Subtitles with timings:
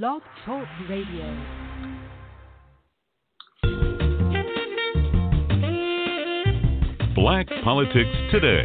[0.00, 1.36] Blog Talk Radio.
[7.14, 8.62] Black Politics Today.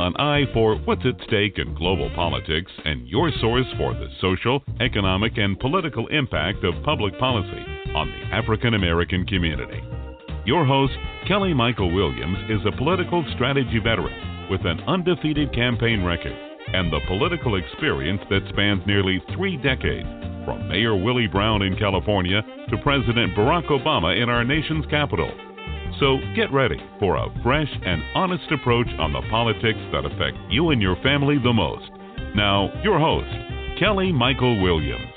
[0.00, 4.62] An eye for what's at stake in global politics and your source for the social,
[4.80, 7.62] economic, and political impact of public policy
[7.94, 9.82] on the African American community.
[10.46, 10.94] Your host,
[11.28, 17.00] Kelly Michael Williams, is a political strategy veteran with an undefeated campaign record and the
[17.06, 20.08] political experience that spans nearly three decades,
[20.44, 25.30] from Mayor Willie Brown in California to President Barack Obama in our nation's capital.
[26.00, 30.70] So get ready for a fresh and honest approach on the politics that affect you
[30.70, 31.90] and your family the most.
[32.34, 33.30] Now, your host,
[33.78, 35.13] Kelly Michael Williams.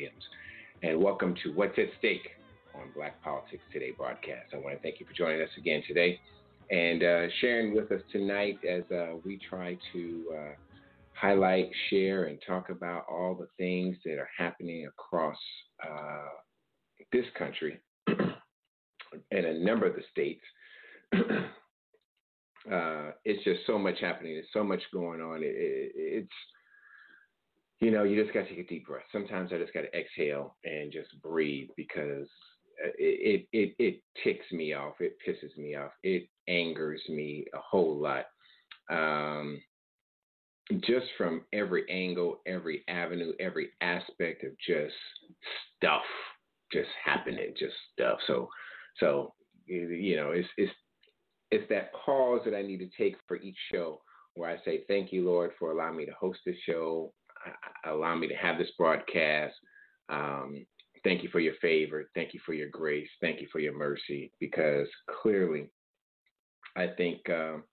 [0.00, 0.24] Williams,
[0.82, 2.26] and welcome to What's at Stake
[2.74, 4.54] on Black Politics Today broadcast.
[4.54, 6.18] I want to thank you for joining us again today
[6.70, 10.52] and uh, sharing with us tonight as uh, we try to uh,
[11.12, 15.36] highlight, share, and talk about all the things that are happening across
[15.86, 16.28] uh,
[17.12, 17.78] this country
[18.08, 20.44] and a number of the states.
[22.72, 24.32] uh, it's just so much happening.
[24.32, 25.42] There's so much going on.
[25.42, 26.32] It, it, it's
[27.80, 29.04] you know, you just got to take a deep breath.
[29.10, 32.28] Sometimes I just got to exhale and just breathe because
[32.98, 34.94] it, it it it ticks me off.
[35.00, 35.92] It pisses me off.
[36.02, 38.26] It angers me a whole lot.
[38.90, 39.60] Um,
[40.78, 44.94] just from every angle, every avenue, every aspect of just
[45.76, 46.02] stuff
[46.72, 48.18] just happening, just stuff.
[48.26, 48.48] So,
[48.98, 49.34] so
[49.66, 50.72] you know, it's it's
[51.50, 54.00] it's that pause that I need to take for each show
[54.34, 57.12] where I say, "Thank you, Lord, for allowing me to host this show,
[57.84, 59.54] allow me to have this broadcast.
[60.08, 60.66] Um,
[61.04, 62.08] thank you for your favor.
[62.14, 63.08] Thank you for your grace.
[63.20, 64.32] Thank you for your mercy.
[64.40, 64.88] Because
[65.22, 65.68] clearly,
[66.76, 67.64] I think um,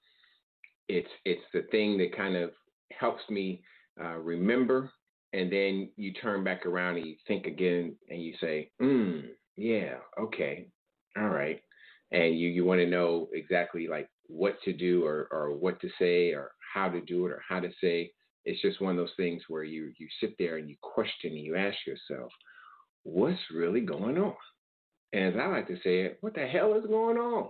[0.87, 2.51] it's it's the thing that kind of
[2.97, 3.61] helps me
[4.01, 4.91] uh, remember.
[5.33, 9.19] And then you turn back around and you think again and you say, hmm,
[9.57, 10.67] yeah, okay,
[11.17, 11.59] all right.
[12.11, 15.89] And you, you want to know exactly like what to do or, or what to
[15.99, 18.11] say or how to do it or how to say.
[18.47, 21.41] It's just one of those things where you, you sit there and you question and
[21.41, 22.31] you ask yourself,
[23.03, 24.35] what's really going on?
[25.11, 27.49] And as I like to say it, what the hell is going on?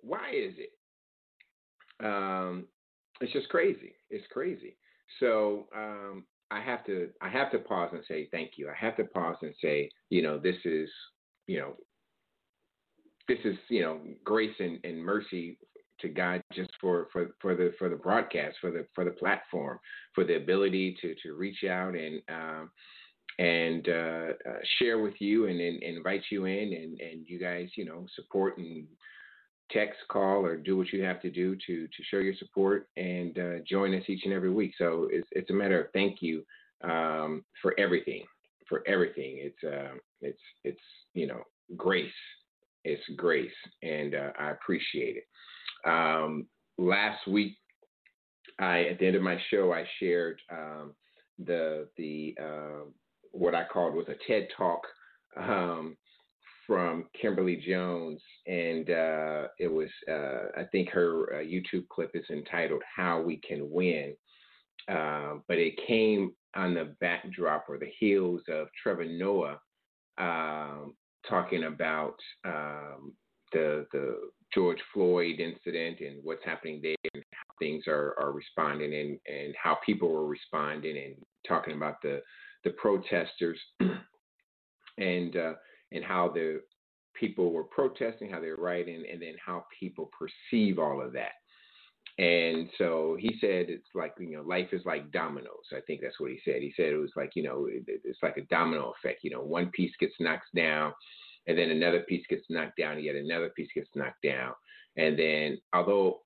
[0.00, 2.04] Why is it?
[2.04, 2.64] Um,
[3.20, 3.94] it's just crazy.
[4.08, 4.76] It's crazy.
[5.20, 8.70] So um, I have to I have to pause and say thank you.
[8.70, 10.88] I have to pause and say, you know, this is,
[11.46, 11.74] you know,
[13.28, 15.58] this is, you know, grace and, and mercy
[16.02, 19.78] to God just for, for, for the for the broadcast, for the for the platform,
[20.14, 22.70] for the ability to to reach out and um,
[23.38, 27.68] and uh, uh, share with you and, and, invite you in and, and you guys,
[27.76, 28.86] you know, support and
[29.70, 33.38] text, call, or do what you have to do to to show your support and
[33.38, 34.72] uh, join us each and every week.
[34.76, 36.44] So it's it's a matter of thank you
[36.84, 38.24] um, for everything,
[38.68, 39.38] for everything.
[39.38, 40.80] It's uh, it's it's
[41.14, 41.42] you know
[41.76, 42.10] grace.
[42.84, 43.50] It's grace,
[43.82, 45.24] and uh, I appreciate it.
[45.84, 46.46] Um,
[46.78, 47.56] last week,
[48.58, 50.94] I at the end of my show, I shared um,
[51.38, 52.84] the the uh,
[53.32, 54.80] what I called was a TED talk
[55.36, 55.96] um,
[56.66, 62.24] from Kimberly Jones, and uh, it was uh, I think her uh, YouTube clip is
[62.30, 64.14] entitled "How We Can Win,"
[64.88, 69.58] uh, but it came on the backdrop or the heels of Trevor Noah
[70.18, 70.94] um,
[71.28, 73.14] talking about um,
[73.52, 74.16] the the
[74.54, 79.54] George Floyd incident and what's happening there and how things are, are responding and, and
[79.60, 81.14] how people are responding and
[81.46, 82.20] talking about the
[82.64, 83.58] the protesters
[84.98, 85.54] and uh,
[85.92, 86.60] and how the
[87.14, 91.32] people were protesting, how they were writing, and then how people perceive all of that.
[92.18, 95.66] And so he said it's like you know life is like dominoes.
[95.72, 96.60] I think that's what he said.
[96.60, 99.20] He said it was like you know it's like a domino effect.
[99.22, 100.92] You know one piece gets knocked down,
[101.46, 104.52] and then another piece gets knocked down, yet another piece gets knocked down.
[104.96, 106.20] And then although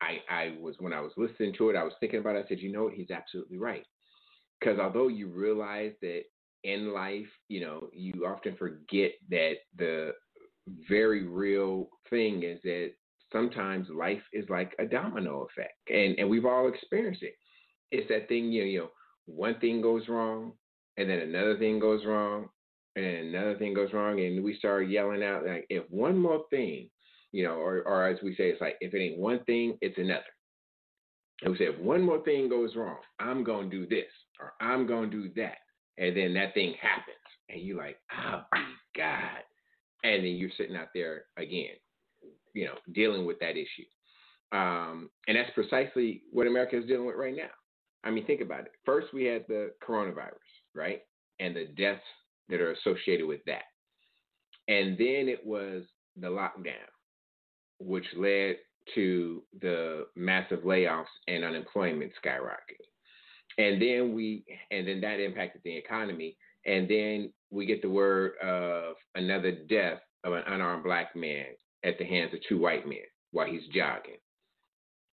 [0.00, 2.44] I I was when I was listening to it, I was thinking about it.
[2.44, 2.94] I said, you know what?
[2.94, 3.84] He's absolutely right.
[4.58, 6.22] Because although you realize that
[6.64, 10.12] in life, you know, you often forget that the
[10.88, 12.92] very real thing is that
[13.32, 17.34] sometimes life is like a domino effect, and and we've all experienced it.
[17.90, 18.90] It's that thing, you know, you know,
[19.26, 20.52] one thing goes wrong,
[20.96, 22.48] and then another thing goes wrong,
[22.96, 26.90] and another thing goes wrong, and we start yelling out like, if one more thing,
[27.32, 29.98] you know, or or as we say, it's like if it ain't one thing, it's
[29.98, 30.22] another.
[31.42, 34.10] And we say, if one more thing goes wrong, I'm gonna do this
[34.40, 35.58] or I'm gonna do that,
[35.98, 37.16] and then that thing happens,
[37.48, 38.64] and you're like, oh my
[38.96, 39.42] god,
[40.04, 41.74] and then you're sitting out there again,
[42.54, 43.86] you know, dealing with that issue.
[44.52, 47.50] Um, and that's precisely what America is dealing with right now.
[48.04, 48.72] I mean, think about it.
[48.84, 50.32] First, we had the coronavirus,
[50.74, 51.00] right?
[51.40, 52.02] And the deaths
[52.48, 53.62] that are associated with that.
[54.68, 55.84] And then it was
[56.16, 56.88] the lockdown,
[57.78, 58.56] which led
[58.94, 62.86] to the massive layoffs and unemployment skyrocketing.
[63.58, 66.36] And then we, and then that impacted the economy.
[66.64, 71.46] And then we get the word of another death of an unarmed black man
[71.84, 72.98] at the hands of two white men
[73.32, 74.18] while he's jogging.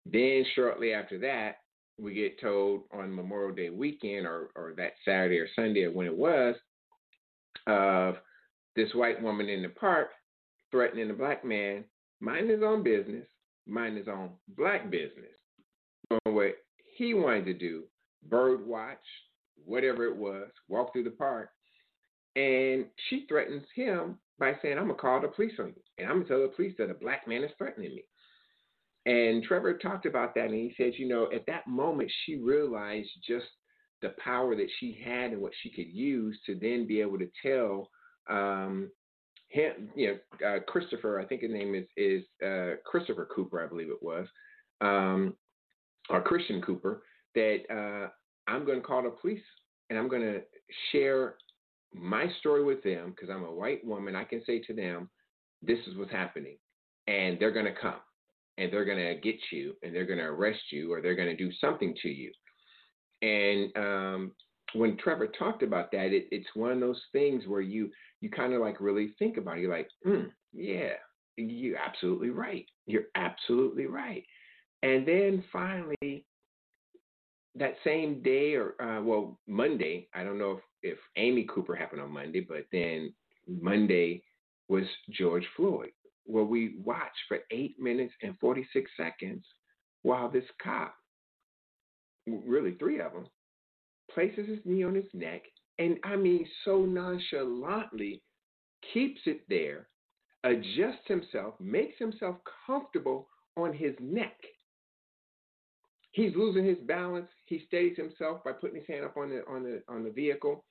[0.05, 1.57] Then shortly after that,
[1.97, 6.07] we get told on Memorial Day weekend or, or that Saturday or Sunday or when
[6.07, 6.55] it was,
[7.67, 8.15] of
[8.75, 10.09] this white woman in the park
[10.71, 11.83] threatening a black man,
[12.19, 13.25] mind his own business,
[13.67, 15.31] mind his own black business,
[16.09, 16.55] doing what
[16.97, 17.83] he wanted to do,
[18.29, 18.97] bird watch,
[19.63, 21.49] whatever it was, walk through the park.
[22.35, 25.81] And she threatens him by saying, I'm going to call the police on you.
[25.97, 28.03] And I'm going to tell the police that a black man is threatening me.
[29.05, 33.07] And Trevor talked about that, and he said, you know, at that moment, she realized
[33.25, 33.45] just
[34.01, 37.29] the power that she had and what she could use to then be able to
[37.41, 37.89] tell
[38.29, 38.89] um,
[39.49, 43.67] him, you know, uh, Christopher, I think his name is is uh, Christopher Cooper, I
[43.67, 44.27] believe it was,
[44.81, 45.35] um,
[46.09, 47.03] or Christian Cooper,
[47.35, 48.09] that uh,
[48.51, 49.41] I'm going to call the police
[49.89, 50.41] and I'm going to
[50.91, 51.35] share
[51.93, 54.15] my story with them because I'm a white woman.
[54.15, 55.09] I can say to them,
[55.61, 56.57] this is what's happening,
[57.07, 57.99] and they're going to come
[58.57, 61.27] and they're going to get you and they're going to arrest you or they're going
[61.27, 62.31] to do something to you.
[63.25, 64.31] And um,
[64.73, 67.89] when Trevor talked about that, it, it's one of those things where you
[68.21, 69.61] you kind of like really think about it.
[69.61, 70.91] You're like, mm, yeah,
[71.37, 72.65] you're absolutely right.
[72.85, 74.23] You're absolutely right.
[74.83, 76.25] And then finally,
[77.55, 82.01] that same day or uh, well Monday, I don't know if, if Amy Cooper happened
[82.01, 83.11] on Monday, but then
[83.47, 84.21] Monday
[84.67, 85.91] was George Floyd,
[86.25, 89.45] where we watched for eight minutes and 46 seconds
[90.03, 90.95] while this cop
[92.27, 93.27] really three of them,
[94.13, 95.41] places his knee on his neck,
[95.79, 98.21] and I mean, so nonchalantly
[98.93, 99.87] keeps it there,
[100.43, 103.27] adjusts himself, makes himself comfortable
[103.57, 104.37] on his neck.
[106.11, 107.27] He's losing his balance.
[107.45, 110.63] He steadies himself by putting his hand up on the on the on the vehicle.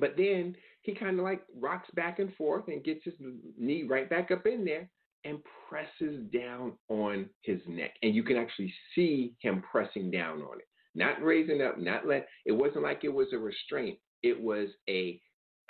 [0.00, 3.14] But then he kind of like rocks back and forth and gets his
[3.56, 4.90] knee right back up in there
[5.24, 7.92] and presses down on his neck.
[8.02, 10.68] And you can actually see him pressing down on it.
[10.94, 13.98] Not raising up, not let it wasn't like it was a restraint.
[14.22, 15.20] It was a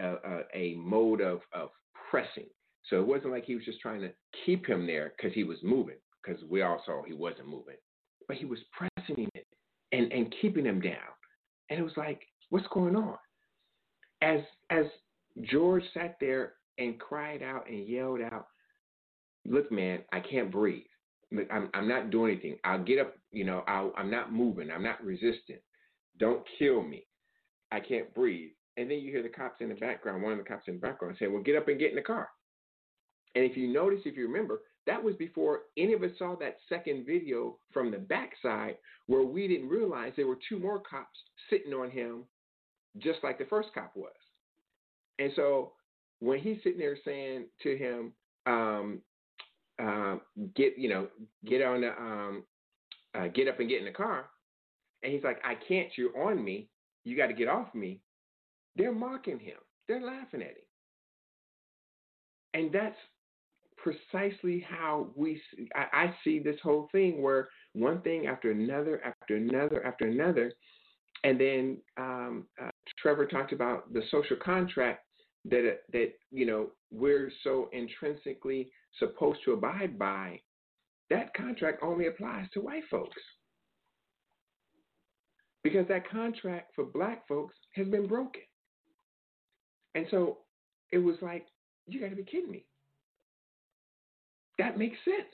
[0.01, 1.71] a, a mode of, of
[2.11, 2.47] pressing.
[2.89, 4.13] So it wasn't like he was just trying to
[4.47, 7.77] keep him there because he was moving, because we all saw he wasn't moving.
[8.27, 9.47] But he was pressing it
[9.93, 10.95] and, and keeping him down.
[11.71, 13.17] And it was like, what's going on?
[14.23, 14.41] As
[14.71, 14.87] as
[15.51, 18.47] George sat there and cried out and yelled out,
[19.49, 20.85] look, man, I can't breathe.
[21.51, 22.57] I'm, I'm not doing anything.
[22.65, 24.71] I'll get up, you know, I'll, I'm not moving.
[24.71, 25.59] I'm not resisting.
[26.19, 27.07] Don't kill me.
[27.71, 28.51] I can't breathe.
[28.77, 30.81] And then you hear the cops in the background, one of the cops in the
[30.81, 32.29] background say, well, get up and get in the car.
[33.35, 36.57] And if you notice, if you remember, that was before any of us saw that
[36.69, 38.77] second video from the backside
[39.07, 41.19] where we didn't realize there were two more cops
[41.51, 42.25] sitting on him
[42.97, 44.13] just like the first cop was.
[45.19, 45.73] And so
[46.21, 48.13] when he's sitting there saying to him,
[48.47, 49.03] um,
[49.83, 50.17] uh,
[50.55, 51.09] get you know
[51.47, 52.45] get on the um,
[53.15, 54.27] uh, get up and get in the car,
[55.03, 55.89] and he's like, I can't.
[55.97, 56.69] You're on me.
[57.05, 58.01] You got to get off me.
[58.77, 59.59] They're mocking him.
[59.87, 60.57] They're laughing at him,
[62.55, 62.99] and that's
[63.77, 65.41] precisely how we.
[65.57, 70.07] See, I, I see this whole thing where one thing after another, after another, after
[70.07, 70.53] another,
[71.25, 75.05] and then um, uh, Trevor talked about the social contract
[75.45, 80.41] that that you know we're so intrinsically supposed to abide by,
[81.11, 83.17] that contract only applies to white folks.
[85.65, 88.43] Because that contract for black folks has been broken.
[89.95, 90.39] And so
[90.93, 91.47] it was like,
[91.87, 92.65] you got to be kidding me.
[94.59, 95.33] That makes sense.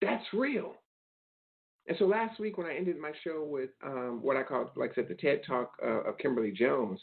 [0.00, 0.74] That's real.
[1.88, 4.92] And so last week when I ended my show with um, what I call, like
[4.92, 7.00] I said, the TED Talk uh, of Kimberly Jones,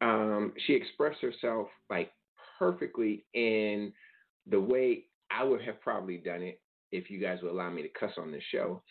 [0.00, 2.10] um, she expressed herself like
[2.58, 3.92] perfectly in
[4.48, 6.60] the way I would have probably done it
[6.92, 8.82] if you guys would allow me to cuss on this show,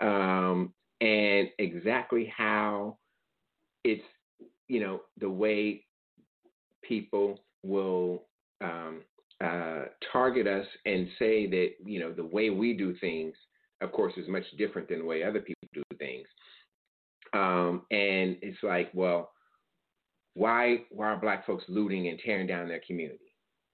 [0.00, 2.96] um, and exactly how
[3.84, 4.04] it's
[4.68, 5.84] you know the way
[6.82, 8.24] people will
[8.60, 9.02] um,
[9.40, 13.34] uh, target us and say that you know the way we do things,
[13.80, 16.26] of course, is much different than the way other people do things.
[17.32, 19.30] Um, and it's like, well,
[20.34, 23.29] why why are black folks looting and tearing down their community?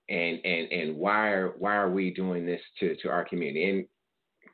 [0.08, 3.70] And and and why are why are we doing this to to our community?
[3.70, 3.86] And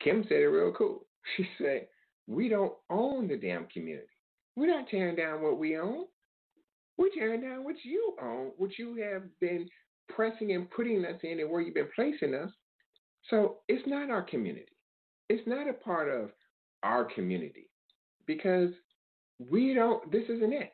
[0.01, 1.07] Kim said it real cool.
[1.37, 1.87] She said,
[2.27, 4.09] "We don't own the damn community.
[4.57, 6.07] We're not tearing down what we own.
[6.99, 9.69] We're tearing down what you own, what you have been
[10.09, 12.51] pressing and putting us in, and where you've been placing us.
[13.31, 14.67] So it's not our community.
[15.29, 16.31] It's not a part of
[16.83, 17.71] our community
[18.27, 18.71] because
[19.39, 20.11] we don't.
[20.11, 20.73] This isn't it.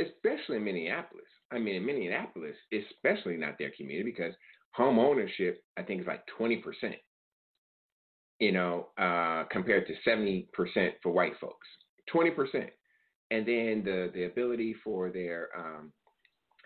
[0.00, 4.34] Especially in Minneapolis." I mean, in Minneapolis, especially not their community, because
[4.72, 6.62] home ownership, I think, is like 20%,
[8.40, 10.46] you know, uh, compared to 70%
[11.02, 11.66] for white folks.
[12.12, 12.68] 20%.
[13.30, 15.92] And then the, the ability for their um,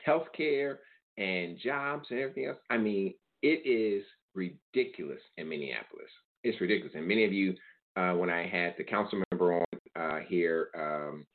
[0.05, 0.81] health care
[1.19, 2.59] and jobs and everything else.
[2.71, 6.11] I mean, it is ridiculous in Minneapolis.
[6.45, 6.95] It's ridiculous.
[6.95, 7.55] And many of you,
[7.97, 9.65] uh, when I had the council member on
[9.97, 11.27] uh, here, um,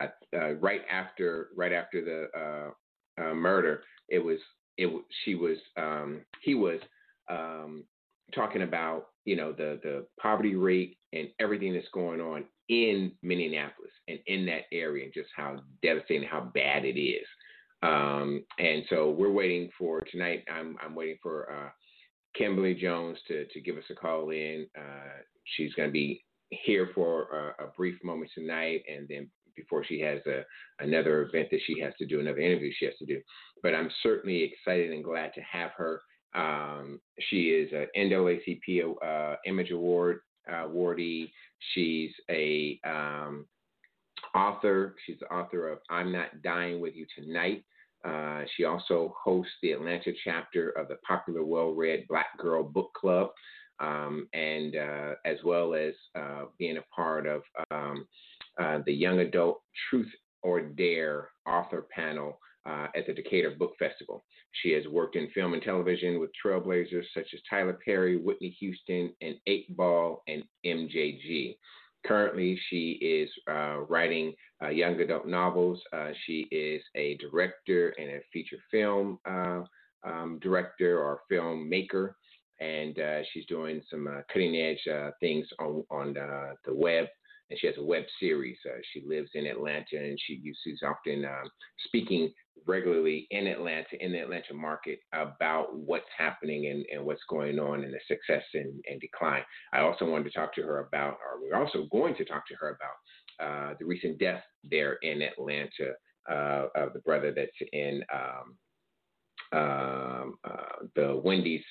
[0.00, 2.72] uh, right after right after the
[3.20, 4.38] uh, murder, it was
[4.76, 4.90] it
[5.24, 6.80] she was um, he was
[7.30, 7.84] um,
[8.34, 13.90] talking about you know the the poverty rate and everything that's going on in Minneapolis
[14.08, 17.26] and in that area, and just how devastating, how bad it is.
[17.82, 20.44] Um, and so we're waiting for tonight.
[20.50, 21.70] I'm I'm waiting for uh,
[22.36, 24.66] Kimberly Jones to to give us a call in.
[24.76, 25.20] Uh,
[25.56, 30.00] she's going to be here for a, a, brief moment tonight, and then before she
[30.00, 30.42] has a,
[30.80, 33.20] another event that she has to do, another interview she has to do.
[33.62, 36.00] But I'm certainly excited and glad to have her.
[36.34, 40.20] Um, she is an NAACP uh, Image Award
[40.50, 41.30] awardee.
[41.72, 43.46] She's a um,
[44.34, 44.96] author.
[45.06, 47.64] She's the author of "I'm Not Dying with You Tonight."
[48.04, 53.30] Uh, she also hosts the Atlanta chapter of the popular, well-read Black Girl Book Club,
[53.80, 58.06] um, and uh, as well as uh, being a part of um,
[58.60, 60.10] uh, the Young Adult Truth
[60.42, 64.24] or Dare author panel uh, at the Decatur Book Festival.
[64.62, 69.12] She has worked in film and television with trailblazers such as Tyler Perry, Whitney Houston,
[69.20, 71.56] and Eight Ball and MJG.
[72.06, 74.32] currently, she is uh, writing
[74.62, 75.80] uh, young adult novels.
[75.92, 79.62] Uh, she is a director and a feature film uh,
[80.04, 82.12] um, director or filmmaker,
[82.60, 82.98] and
[83.32, 84.86] she's doing some cutting edge
[85.20, 87.06] things on on the web.
[87.50, 88.56] And she has a web series.
[88.92, 91.50] she lives in Atlanta, and she she's often um,
[91.86, 92.32] speaking
[92.66, 97.84] regularly in Atlanta, in the Atlanta market, about what's happening and, and what's going on
[97.84, 99.42] and the success and, and, decline.
[99.72, 102.54] I also wanted to talk to her about, or we're also going to talk to
[102.54, 105.92] her about uh, the recent death there in Atlanta
[106.30, 108.56] uh, of the brother that's in um,
[109.52, 111.64] um, uh, the Wendy's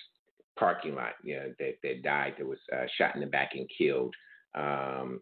[0.58, 3.68] parking lot, you know, that, that died, that was uh, shot in the back and
[3.76, 4.14] killed.
[4.56, 5.22] Um,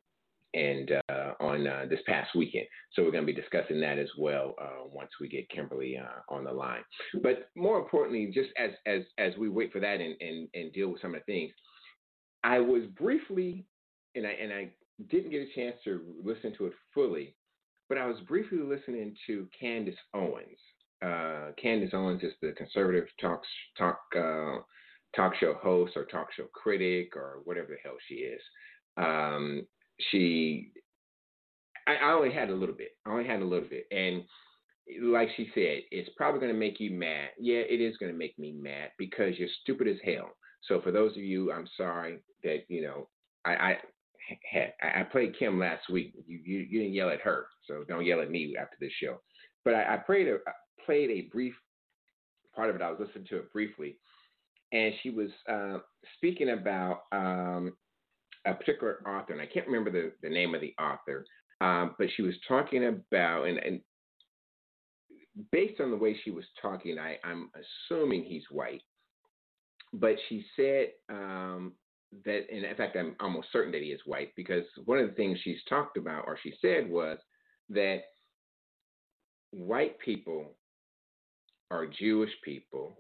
[0.54, 2.66] and uh, on uh, this past weekend.
[2.94, 6.34] So we're going to be discussing that as well uh, once we get Kimberly uh,
[6.34, 6.84] on the line.
[7.22, 10.90] But more importantly, just as as as we wait for that and, and and deal
[10.90, 11.52] with some of the things,
[12.44, 13.66] I was briefly,
[14.16, 14.72] and I and I
[15.10, 17.36] didn't get a chance to listen to it fully,
[17.90, 20.60] but I was briefly listening to Candace Owens.
[21.04, 23.42] Uh, Candace Owens is the conservative talk
[23.78, 24.58] talk uh,
[25.16, 28.42] talk show host or talk show critic or whatever the hell she is.
[28.98, 29.66] Um,
[30.10, 30.72] she
[31.88, 32.90] I, I only had a little bit.
[33.06, 33.86] I only had a little bit.
[33.92, 34.24] And
[35.02, 37.30] like she said, it's probably going to make you mad.
[37.40, 40.32] Yeah, it is going to make me mad because you're stupid as hell.
[40.68, 43.08] So for those of you, I'm sorry that you know
[43.46, 43.78] I, I
[44.52, 46.14] had I played Kim last week.
[46.28, 49.22] You, you you didn't yell at her, so don't yell at me after this show.
[49.66, 50.38] But I, I played a
[50.86, 51.54] played a brief
[52.56, 52.82] part of it.
[52.82, 53.98] I was listening to it briefly,
[54.72, 55.80] and she was uh,
[56.18, 57.74] speaking about um,
[58.46, 61.26] a particular author, and I can't remember the, the name of the author,
[61.62, 63.82] um, but she was talking about, and, and
[65.52, 67.50] based on the way she was talking, I, I'm
[67.90, 68.82] assuming he's white,
[69.94, 71.74] but she said um,
[72.26, 75.16] that, and in fact, I'm almost certain that he is white because one of the
[75.16, 77.18] things she's talked about, or she said, was
[77.70, 78.02] that
[79.52, 80.56] white people
[81.70, 82.98] are Jewish people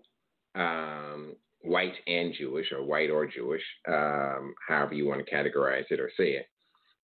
[0.55, 5.99] um, white and Jewish, or white or Jewish, um, however you want to categorize it
[5.99, 6.47] or say it,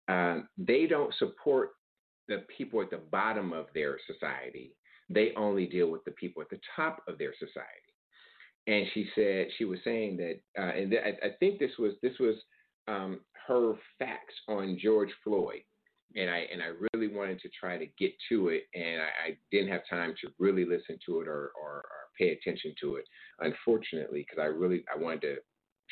[0.07, 1.71] um, they don't support
[2.27, 4.75] the people at the bottom of their society.
[5.09, 7.93] They only deal with the people at the top of their society.
[8.67, 11.93] And she said she was saying that, uh, and th- I, I, think this was
[12.01, 12.35] this was
[12.89, 15.61] um, her facts on George Floyd,
[16.17, 19.37] and I and I really wanted to try to get to it, and I, I
[19.51, 23.05] didn't have time to really listen to it or, or, or pay attention to it,
[23.39, 25.35] unfortunately, because I really I wanted to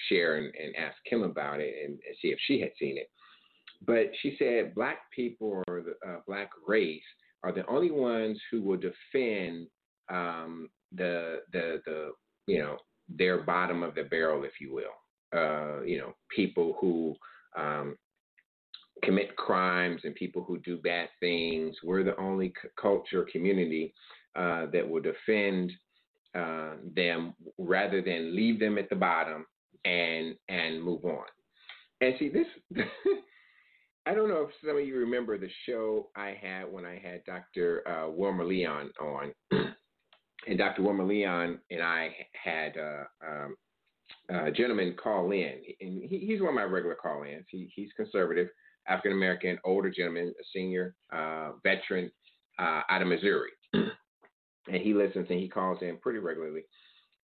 [0.10, 3.10] share and, and ask Kim about it and, and, see if she had seen it.
[3.86, 7.02] But she said black people or the uh, black race
[7.44, 9.68] are the only ones who will defend
[10.10, 12.12] um, the the the
[12.48, 12.78] you know
[13.10, 15.38] their bottom of the barrel, if you will.
[15.38, 17.16] Uh, you know, people who
[17.58, 17.98] um,
[19.04, 21.76] commit crimes and people who do bad things.
[21.84, 23.94] We're the only c- culture community
[24.36, 25.72] uh, that will defend
[26.36, 29.46] uh, them rather than leave them at the bottom
[29.86, 31.26] and and move on.
[32.02, 32.48] And see this.
[34.06, 37.24] I don't know if some of you remember the show I had when I had
[37.26, 37.82] Dr.
[37.88, 39.34] Uh, Wilmer Leon on,
[40.48, 40.84] and Dr.
[40.84, 43.56] Wilmer Leon and I had uh, um,
[44.30, 47.46] a gentleman call in, and he, he's one of my regular call-ins.
[47.50, 48.48] He, he's conservative,
[48.88, 52.12] African American, older gentleman, a senior uh, veteran
[52.60, 53.52] uh, out of Missouri
[54.68, 56.64] and he listens and he calls in pretty regularly.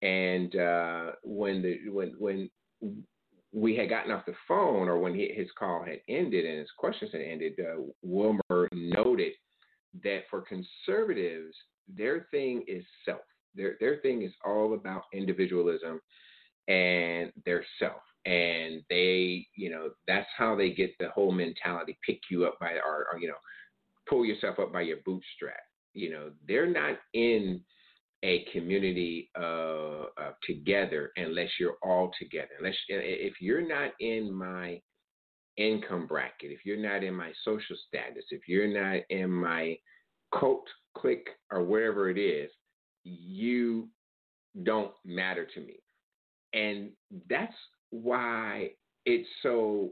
[0.02, 2.50] And uh, when the when when
[3.52, 6.70] we had gotten off the phone, or when he, his call had ended and his
[6.76, 9.32] questions had ended, uh, Wilmer noted
[10.02, 11.54] that for conservatives,
[11.88, 13.20] their thing is self.
[13.54, 16.00] Their their thing is all about individualism
[16.68, 18.00] and their self.
[18.26, 22.72] And they, you know, that's how they get the whole mentality: pick you up by,
[22.72, 23.34] or, or you know,
[24.08, 25.60] pull yourself up by your bootstrap
[25.94, 27.60] you know, they're not in
[28.22, 32.50] a community uh, uh, together unless you're all together.
[32.58, 34.80] Unless if you're not in my
[35.56, 39.76] income bracket, if you're not in my social status, if you're not in my
[40.38, 42.50] cult clique or wherever it is,
[43.04, 43.88] you
[44.62, 45.76] don't matter to me.
[46.54, 46.90] And
[47.28, 47.54] that's
[47.90, 48.70] why
[49.04, 49.90] it's so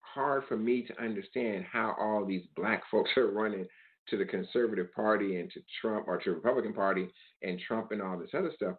[0.00, 3.66] hard for me to understand how all these black folks are running
[4.08, 7.08] to the conservative party and to Trump or to the Republican Party
[7.42, 8.76] and Trump and all this other stuff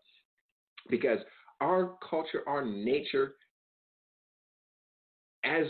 [0.89, 1.19] because
[1.61, 3.35] our culture, our nature
[5.45, 5.65] as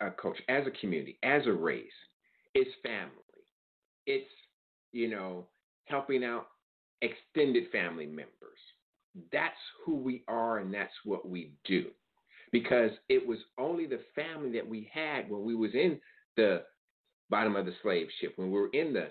[0.00, 1.86] a culture, as a community, as a race,
[2.54, 3.12] is family.
[4.06, 4.28] It's,
[4.92, 5.46] you know,
[5.86, 6.48] helping out
[7.00, 8.28] extended family members.
[9.32, 11.86] That's who we are and that's what we do.
[12.50, 15.98] Because it was only the family that we had when we was in
[16.36, 16.62] the
[17.32, 19.08] bottom of the slave ship, when we were in the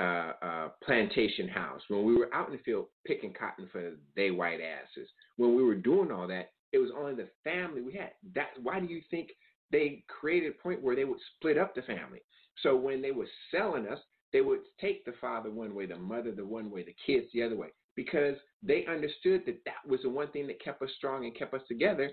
[0.00, 4.30] uh, uh, plantation house, when we were out in the field picking cotton for they
[4.30, 8.12] white asses, when we were doing all that, it was only the family we had.
[8.34, 9.30] That why do you think
[9.70, 12.20] they created a point where they would split up the family?
[12.62, 13.98] So when they were selling us,
[14.32, 17.42] they would take the father one way, the mother the one way, the kids the
[17.42, 21.24] other way, because they understood that that was the one thing that kept us strong
[21.24, 22.10] and kept us together,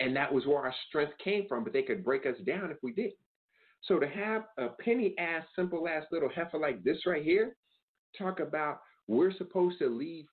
[0.00, 1.64] and that was where our strength came from.
[1.64, 3.14] But they could break us down if we didn't.
[3.82, 7.56] So to have a penny ass, simple ass little heifer like this right here,
[8.16, 10.26] talk about we're supposed to leave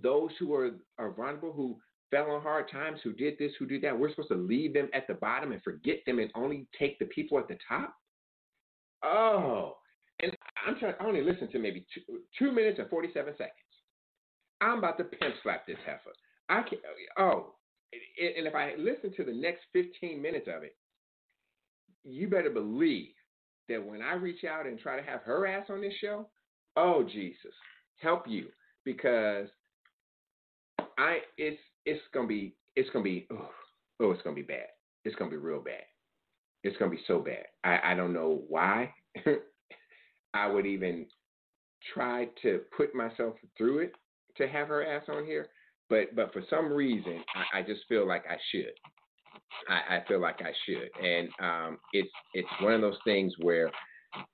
[0.00, 1.76] those who are, are vulnerable, who
[2.10, 3.98] fell on hard times, who did this, who did that.
[3.98, 7.06] We're supposed to leave them at the bottom and forget them and only take the
[7.06, 7.94] people at the top.
[9.02, 9.76] Oh,
[10.20, 10.34] and
[10.66, 10.94] I'm trying.
[11.00, 13.52] I only listen to maybe two, two minutes and 47 seconds.
[14.60, 16.12] I'm about to pimp slap this heifer.
[16.48, 16.80] I can't.
[17.18, 17.54] Oh,
[17.92, 20.74] and if I listen to the next 15 minutes of it,
[22.06, 23.12] you better believe
[23.68, 26.28] that when I reach out and try to have her ass on this show,
[26.76, 27.52] oh Jesus,
[28.00, 28.46] help you
[28.84, 29.48] because
[30.98, 33.50] I it's it's gonna be it's gonna be oh,
[34.00, 34.66] oh it's gonna be bad.
[35.04, 35.82] It's gonna be real bad.
[36.62, 37.44] It's gonna be so bad.
[37.64, 38.92] I, I don't know why
[40.34, 41.06] I would even
[41.94, 43.92] try to put myself through it
[44.36, 45.48] to have her ass on here,
[45.90, 48.72] but but for some reason I, I just feel like I should.
[49.68, 53.70] I, I feel like I should, and um, it's it's one of those things where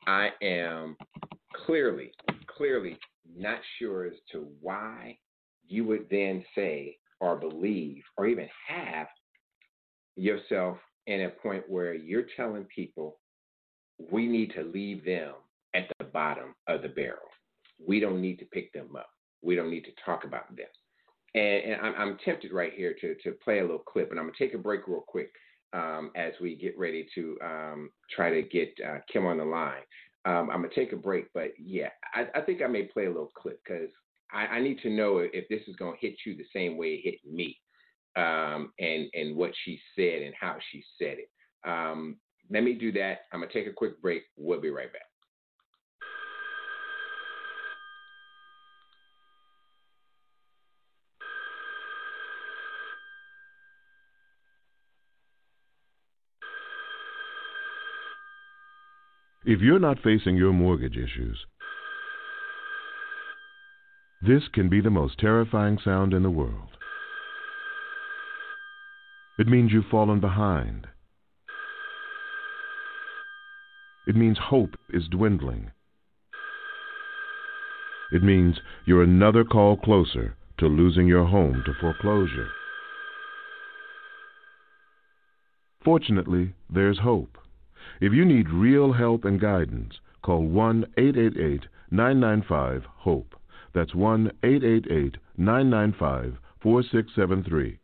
[0.07, 0.96] I am
[1.66, 2.12] clearly
[2.57, 2.98] clearly
[3.37, 5.16] not sure as to why
[5.66, 9.07] you would then say or believe or even have
[10.16, 13.18] yourself in a point where you're telling people
[14.11, 15.35] we need to leave them
[15.75, 17.18] at the bottom of the barrel.
[17.85, 19.09] We don't need to pick them up.
[19.42, 20.66] We don't need to talk about them.
[21.35, 24.31] And, and I'm, I'm, tempted right here to, to play a little clip, and I'm
[24.31, 25.31] to take a break real quick
[25.73, 29.83] um, as we get ready to um, try to get uh, Kim on the line.
[30.25, 33.11] Um, I'm to take a break, but yeah, I, I, think I may play a
[33.11, 33.88] little clip because
[34.33, 37.03] I, I, need to know if this is to hit you the same way it
[37.03, 37.59] hit me
[38.14, 41.31] um, and, and what she said and how she said it.
[41.68, 42.18] Um,
[42.51, 43.21] let me do that.
[43.33, 44.23] I'm to take a quick break.
[44.37, 45.03] We'll be right back.
[59.44, 61.46] If you're not facing your mortgage issues,
[64.24, 66.68] this can be the most terrifying sound in the world.
[69.38, 70.87] It means you've fallen behind.
[74.07, 75.72] It means hope is dwindling.
[78.12, 82.48] It means you're another call closer to losing your home to foreclosure.
[85.85, 87.38] Fortunately, there's hope.
[88.01, 93.35] If you need real help and guidance, call 1 888 995 HOPE.
[93.75, 97.79] That's 1 888 995 4673.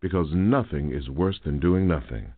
[0.00, 2.34] Because nothing is worse than doing nothing.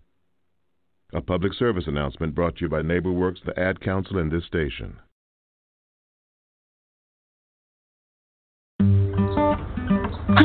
[1.13, 4.97] A public service announcement brought to you by NeighborWorks, the Ad Council, and this station.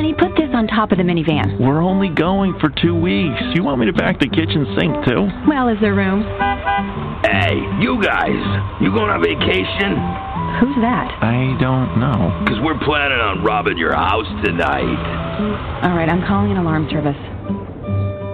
[0.09, 1.59] Honey, put this on top of the minivan.
[1.59, 3.37] We're only going for two weeks.
[3.53, 5.27] You want me to back the kitchen sink too?
[5.47, 6.23] Well, is there room?
[7.21, 8.41] Hey, you guys,
[8.81, 9.93] you going on vacation?
[10.57, 11.13] Who's that?
[11.21, 12.41] I don't know.
[12.43, 15.83] Because we're planning on robbing your house tonight.
[15.83, 17.17] All right, I'm calling an alarm service.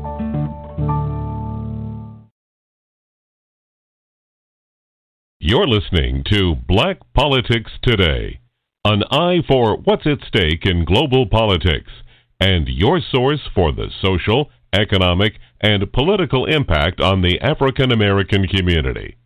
[5.39, 8.41] You're listening to Black Politics Today,
[8.85, 11.93] an eye for what's at stake in global politics,
[12.41, 19.17] and your source for the social, economic, and political impact on the African American community.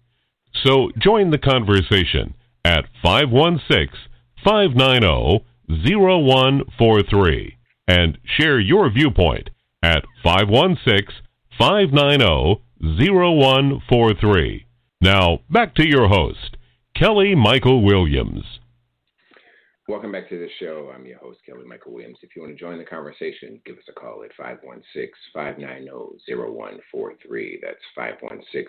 [0.65, 3.89] So join the conversation at 516
[4.43, 7.57] 590 0143
[7.89, 9.51] and share your viewpoint
[9.83, 11.23] at 516
[11.59, 14.67] 590 0143.
[15.01, 16.57] Now, back to your host,
[16.97, 18.61] Kelly Michael Williams.
[19.87, 20.91] Welcome back to the show.
[20.95, 22.17] I'm your host, Kelly Michael Williams.
[22.23, 25.91] If you want to join the conversation, give us a call at 516 590
[26.25, 27.61] 0143.
[27.61, 28.65] That's 516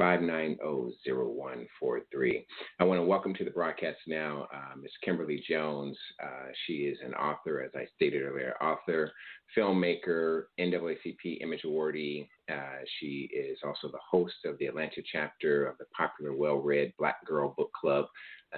[0.00, 2.44] 590-0143.
[2.80, 4.92] I want to welcome to the broadcast now uh, Ms.
[5.04, 5.98] Kimberly Jones.
[6.22, 9.12] Uh, she is an author, as I stated earlier, author,
[9.56, 12.28] filmmaker, NAACP Image Awardee.
[12.50, 17.24] Uh, she is also the host of the Atlanta chapter of the popular, well-read Black
[17.26, 18.06] Girl Book Club,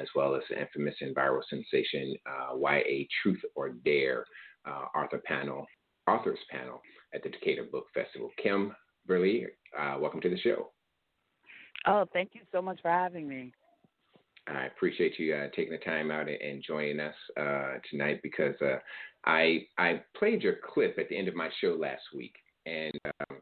[0.01, 4.25] as well as the infamous and viral sensation uh, YA Truth or Dare
[4.67, 5.67] uh, author panel,
[6.09, 6.81] authors panel
[7.15, 8.31] at the Decatur Book Festival.
[8.43, 8.75] Kim
[9.07, 9.47] Burley,
[9.79, 10.74] uh, welcome to the show.
[11.87, 13.53] Oh, thank you so much for having me.
[14.47, 18.77] I appreciate you uh, taking the time out and joining us uh, tonight because uh,
[19.25, 22.35] I I played your clip at the end of my show last week,
[22.67, 23.39] and um,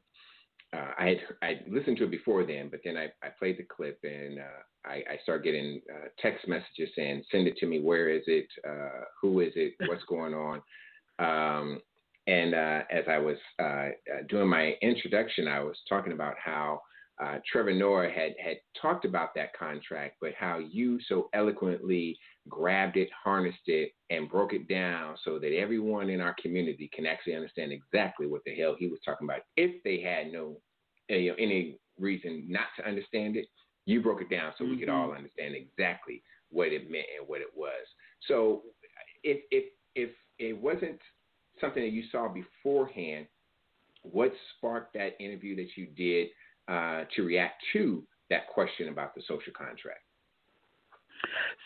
[0.73, 3.65] uh, I had I listened to it before then, but then I, I played the
[3.65, 7.81] clip and uh, I, I started getting uh, text messages saying, "Send it to me.
[7.81, 8.47] Where is it?
[9.21, 9.75] who is it?
[9.89, 10.63] What's going on?"
[11.19, 11.81] Um,
[12.29, 13.39] and as I was
[14.29, 16.81] doing my introduction, I was talking about how
[17.23, 22.97] uh, Trevor Noah had had talked about that contract, but how you so eloquently grabbed
[22.97, 27.35] it, harnessed it, and broke it down so that everyone in our community can actually
[27.35, 29.41] understand exactly what the hell he was talking about.
[29.57, 30.57] If they had no
[31.11, 33.47] uh, you know, any reason not to understand it,
[33.85, 34.73] you broke it down so mm-hmm.
[34.73, 35.19] we could all mm-hmm.
[35.19, 37.87] understand exactly what it meant and what it was.
[38.29, 38.63] So
[39.23, 41.01] if if if it wasn't
[41.61, 43.27] something that you saw beforehand,
[44.03, 46.29] what sparked that interview that you did?
[46.69, 50.01] Uh, to react to that question about the social contract?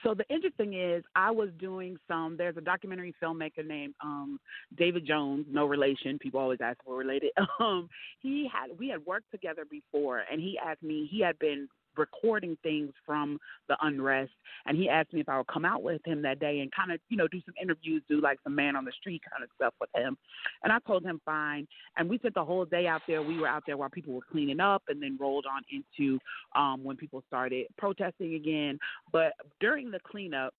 [0.02, 2.36] So the interesting is, I was doing some.
[2.36, 4.38] There's a documentary filmmaker named um,
[4.76, 6.18] David Jones, no relation.
[6.18, 7.30] People always ask if we're related.
[7.58, 7.88] Um,
[8.20, 11.08] he had we had worked together before, and he asked me.
[11.10, 14.32] He had been recording things from the unrest.
[14.66, 16.92] And he asked me if I would come out with him that day and kind
[16.92, 19.50] of, you know, do some interviews, do like some man on the street kind of
[19.56, 20.16] stuff with him.
[20.62, 21.66] And I told him fine.
[21.96, 23.22] And we spent the whole day out there.
[23.22, 26.18] We were out there while people were cleaning up and then rolled on into
[26.54, 28.78] um, when people started protesting again.
[29.12, 30.54] But during the cleanup,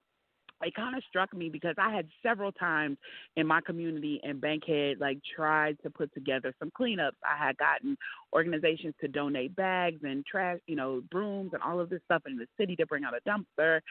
[0.63, 2.97] it kind of struck me because I had several times
[3.35, 7.17] in my community and Bankhead like tried to put together some cleanups.
[7.23, 7.97] I had gotten
[8.33, 12.37] organizations to donate bags and trash, you know, brooms and all of this stuff in
[12.37, 13.81] the city to bring out a dumpster.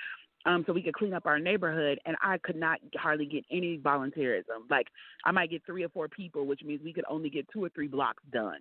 [0.44, 3.78] Um, so we could clean up our neighborhood, and I could not hardly get any
[3.78, 4.70] volunteerism.
[4.70, 4.86] Like
[5.24, 7.68] I might get three or four people, which means we could only get two or
[7.70, 8.60] three blocks done.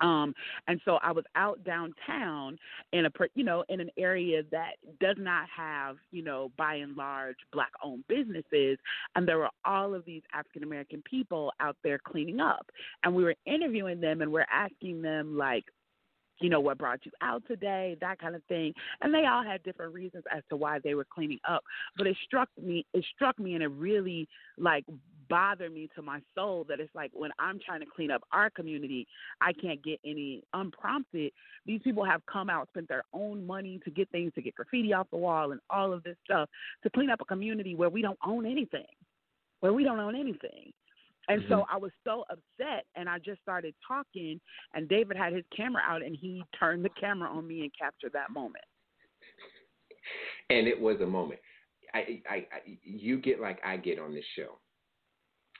[0.00, 0.34] Um,
[0.68, 2.58] and so I was out downtown
[2.92, 6.96] in a, you know, in an area that does not have, you know, by and
[6.96, 8.78] large black owned businesses.
[9.14, 12.70] And there were all of these African American people out there cleaning up.
[13.02, 15.64] And we were interviewing them and we're asking them, like,
[16.40, 18.72] you know, what brought you out today, that kind of thing.
[19.00, 21.62] And they all had different reasons as to why they were cleaning up.
[21.96, 24.84] But it struck me it struck me and it really like
[25.28, 28.50] bothered me to my soul that it's like when I'm trying to clean up our
[28.50, 29.06] community,
[29.40, 31.32] I can't get any unprompted.
[31.66, 34.92] These people have come out, spent their own money to get things to get graffiti
[34.92, 36.48] off the wall and all of this stuff
[36.82, 38.86] to clean up a community where we don't own anything.
[39.60, 40.72] Where we don't own anything.
[41.28, 41.52] And mm-hmm.
[41.52, 44.40] so I was so upset, and I just started talking.
[44.74, 48.12] And David had his camera out, and he turned the camera on me and captured
[48.12, 48.64] that moment.
[50.50, 51.40] And it was a moment.
[51.94, 52.46] I, I, I,
[52.82, 54.58] you get like I get on this show,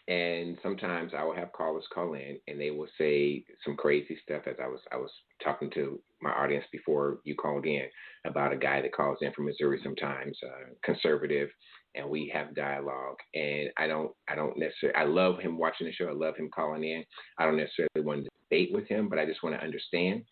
[0.06, 4.42] and sometimes I will have callers call in, and they will say some crazy stuff.
[4.46, 5.10] As I was, I was
[5.42, 7.84] talking to my audience before you called in
[8.26, 11.48] about a guy that calls in from Missouri sometimes, uh, conservative,
[11.94, 13.16] and we have dialogue.
[13.34, 16.08] And I don't, I don't necessarily, I love him watching the show.
[16.08, 17.04] I love him calling in.
[17.38, 20.22] I don't necessarily want to debate with him, but I just want to understand.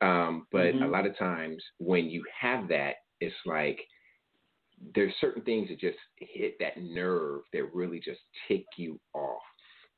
[0.00, 0.82] Um, but mm-hmm.
[0.82, 3.78] a lot of times when you have that, it's like
[4.94, 9.42] there's certain things that just hit that nerve that really just tick you off.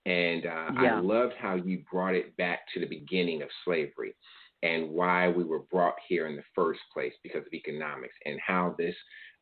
[0.07, 0.97] And uh, yeah.
[0.97, 4.15] I loved how you brought it back to the beginning of slavery
[4.63, 8.75] and why we were brought here in the first place because of economics and how
[8.79, 8.95] this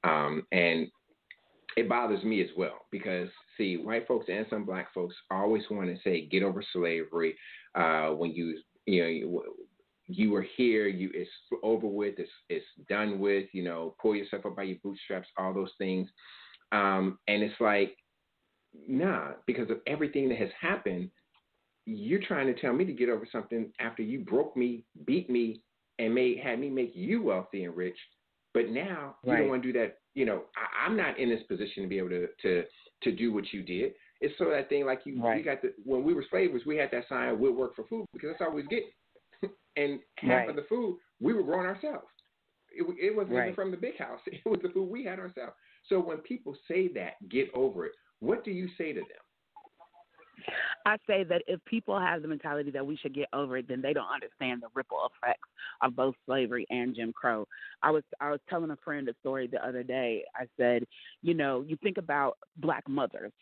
[0.04, 0.88] um, and
[1.76, 5.88] it bothers me as well because see white folks and some black folks always want
[5.88, 7.34] to say get over slavery
[7.74, 9.42] uh, when you you know
[10.12, 11.30] you, you were here you it's
[11.62, 15.54] over with it's it's done with you know pull yourself up by your bootstraps all
[15.54, 16.08] those things
[16.72, 17.96] um, and it's like
[18.88, 21.10] nah because of everything that has happened
[21.84, 25.62] you're trying to tell me to get over something after you broke me beat me
[25.98, 27.98] and made had me make you wealthy and rich
[28.54, 31.42] but now you don't want to do that you know, I, am not in this
[31.48, 32.64] position to be able to to
[33.02, 33.92] to do what you did.
[34.20, 35.36] It's sort of that thing like you right.
[35.36, 38.06] we got the when we were slavers, we had that sign we'll work for food
[38.12, 38.90] because that's all we was getting.
[39.76, 40.50] and half right.
[40.50, 42.06] of the food we were growing ourselves.
[42.74, 43.44] It, it wasn't right.
[43.44, 44.20] even from the big house.
[44.26, 45.52] It was the food we had ourselves.
[45.88, 49.08] So when people say that, get over it, what do you say to them?
[50.86, 53.82] I say that if people have the mentality that we should get over it, then
[53.82, 55.48] they don't understand the ripple effects
[55.82, 57.46] of both slavery and Jim Crow.
[57.82, 60.24] I was I was telling a friend a story the other day.
[60.34, 60.84] I said,
[61.22, 63.32] you know, you think about black mothers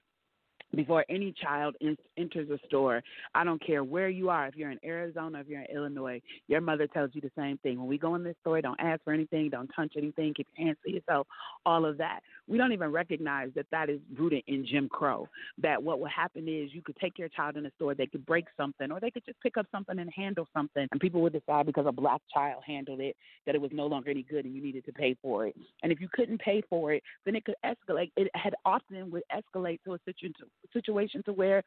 [0.74, 3.02] before any child in, enters a store.
[3.35, 4.46] I don't care where you are.
[4.46, 7.78] If you're in Arizona, if you're in Illinois, your mother tells you the same thing.
[7.78, 10.66] When we go in this store, don't ask for anything, don't touch anything, keep your
[10.66, 11.26] hands to yourself,
[11.66, 12.20] all of that.
[12.48, 15.28] We don't even recognize that that is rooted in Jim Crow.
[15.59, 18.26] That what would happen is you could take your child in the store, they could
[18.26, 21.33] break something, or they could just pick up something and handle something, and people would
[21.33, 24.54] decide because a black child handled it that it was no longer any good and
[24.54, 25.56] you needed to pay for it.
[25.83, 28.11] And if you couldn't pay for it, then it could escalate.
[28.16, 30.35] It had often would escalate to a situation
[30.73, 31.62] situation to where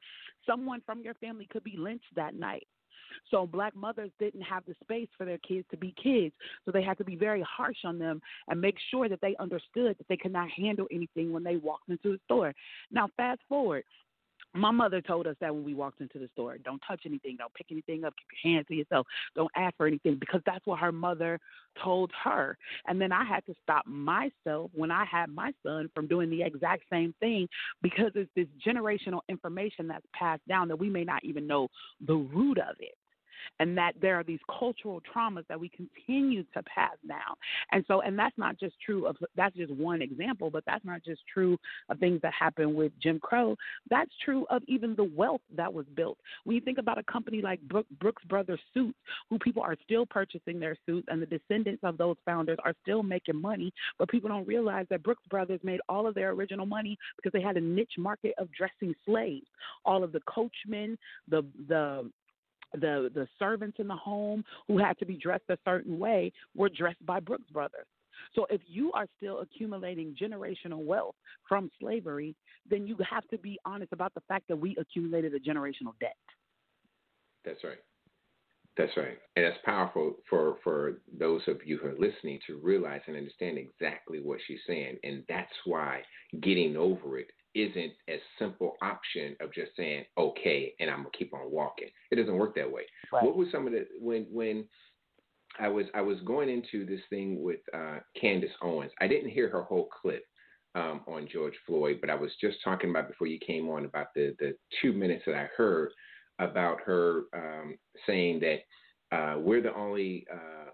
[0.47, 2.67] someone from your family could be lynched that night.
[3.31, 6.33] So black mothers didn't have the space for their kids to be kids.
[6.65, 9.97] So they had to be very harsh on them and make sure that they understood
[9.97, 12.53] that they could not handle anything when they walked into the store.
[12.91, 13.83] Now fast forward,
[14.53, 17.53] my mother told us that when we walked into the store, don't touch anything, don't
[17.53, 20.79] pick anything up, keep your hands to yourself, don't ask for anything because that's what
[20.79, 21.39] her mother
[21.83, 22.57] told her.
[22.87, 26.43] And then I had to stop myself when I had my son from doing the
[26.43, 27.47] exact same thing
[27.81, 31.67] because it's this generational information that's passed down that we may not even know
[32.05, 32.95] the root of it
[33.59, 37.35] and that there are these cultural traumas that we continue to pass down.
[37.71, 41.03] And so, and that's not just true of that's just one example, but that's not
[41.03, 41.57] just true
[41.89, 43.55] of things that happen with Jim Crow.
[43.89, 46.17] That's true of even the wealth that was built.
[46.43, 47.59] When you think about a company like
[47.99, 48.97] Brooks Brothers Suits,
[49.29, 53.03] who people are still purchasing their suits, and the descendants of those founders are still
[53.03, 56.97] making money, but people don't realize that Brooks Brothers made all of their original money
[57.15, 59.45] because they had a niche market of dressing slaves.
[59.85, 62.09] All of the coachmen, the the
[62.73, 66.69] the the servants in the home who had to be dressed a certain way were
[66.69, 67.87] dressed by Brooks Brothers.
[68.35, 71.15] So if you are still accumulating generational wealth
[71.47, 72.35] from slavery,
[72.69, 76.15] then you have to be honest about the fact that we accumulated a generational debt.
[77.45, 77.79] That's right.
[78.75, 79.17] That's right.
[79.35, 83.57] And that's powerful for, for those of you who are listening to realize and understand
[83.57, 84.97] exactly what she's saying.
[85.03, 86.01] And that's why
[86.41, 91.33] getting over it isn't a simple option of just saying okay and I'm gonna keep
[91.33, 91.89] on walking.
[92.11, 92.83] It doesn't work that way.
[93.11, 93.23] Right.
[93.23, 94.65] What was some of the when when
[95.59, 98.91] I was I was going into this thing with uh, Candace Owens.
[98.99, 100.23] I didn't hear her whole clip
[100.75, 104.07] um, on George Floyd, but I was just talking about before you came on about
[104.15, 105.91] the the two minutes that I heard
[106.39, 110.71] about her um, saying that uh, we're the only uh,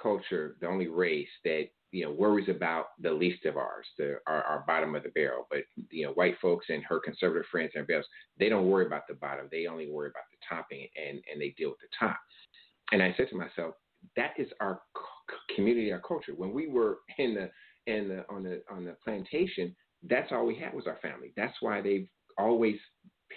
[0.00, 4.42] culture, the only race that you know worries about the least of ours, the our,
[4.42, 5.46] our bottom of the barrel.
[5.48, 8.06] But you know, white folks and her conservative friends and everybody else,
[8.38, 9.48] they don't worry about the bottom.
[9.50, 12.18] They only worry about the topping, and and they deal with the top.
[12.90, 13.76] And I said to myself,
[14.16, 14.80] that is our
[15.54, 16.32] community, our culture.
[16.36, 17.50] When we were in the
[17.92, 21.32] in the on the on the plantation, that's all we had was our family.
[21.36, 22.76] That's why they've always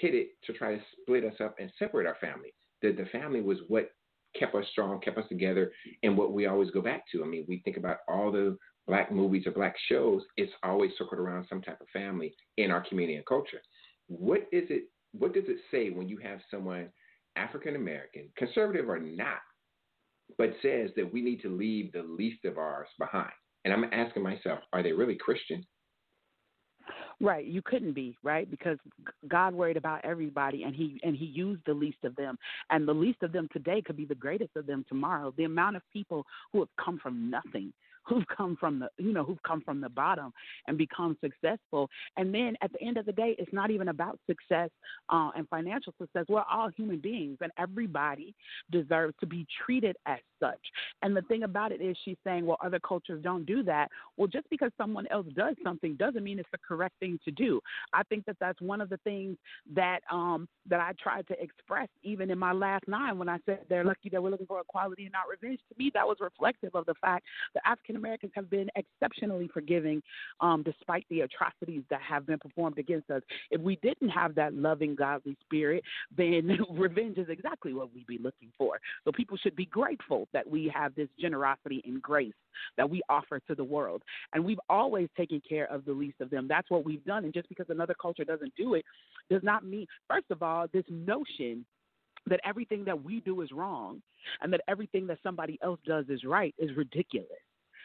[0.01, 2.55] pitted to try to split us up and separate our family.
[2.81, 3.91] The the family was what
[4.37, 5.71] kept us strong, kept us together,
[6.03, 7.23] and what we always go back to.
[7.23, 11.19] I mean, we think about all the black movies or black shows, it's always circled
[11.19, 13.59] around some type of family in our community and culture.
[14.07, 14.85] What is it?
[15.11, 16.89] What does it say when you have someone
[17.35, 19.39] African American, conservative or not,
[20.37, 23.31] but says that we need to leave the least of ours behind?
[23.65, 25.65] And I'm asking myself, are they really Christian?
[27.19, 28.49] Right, you couldn't be right?
[28.49, 28.77] Because
[29.27, 32.37] God worried about everybody, and he and he used the least of them,
[32.69, 35.33] and the least of them today could be the greatest of them tomorrow.
[35.35, 37.73] The amount of people who have come from nothing
[38.07, 40.31] who've come from the you know who've come from the bottom
[40.67, 41.89] and become successful.
[42.15, 44.69] And then at the end of the day it's not even about success
[45.09, 46.25] uh, and financial success.
[46.29, 48.33] We're all human beings and everybody
[48.71, 50.59] deserves to be treated as such
[51.01, 54.27] and the thing about it is she's saying well other cultures don't do that well
[54.27, 57.59] just because someone else does something doesn't mean it's the correct thing to do
[57.93, 59.37] i think that that's one of the things
[59.73, 63.59] that um that i tried to express even in my last nine when i said
[63.69, 66.73] they're lucky that we're looking for equality and not revenge to me that was reflective
[66.73, 70.01] of the fact that african Americans have been exceptionally forgiving
[70.39, 73.21] um, despite the atrocities that have been performed against us.
[73.51, 75.83] If we didn't have that loving, godly spirit,
[76.15, 78.79] then revenge is exactly what we'd be looking for.
[79.03, 82.33] So people should be grateful that we have this generosity and grace
[82.77, 84.01] that we offer to the world.
[84.33, 86.47] And we've always taken care of the least of them.
[86.47, 87.25] That's what we've done.
[87.25, 88.85] And just because another culture doesn't do it
[89.29, 91.65] does not mean, first of all, this notion
[92.27, 94.01] that everything that we do is wrong
[94.41, 97.29] and that everything that somebody else does is right is ridiculous.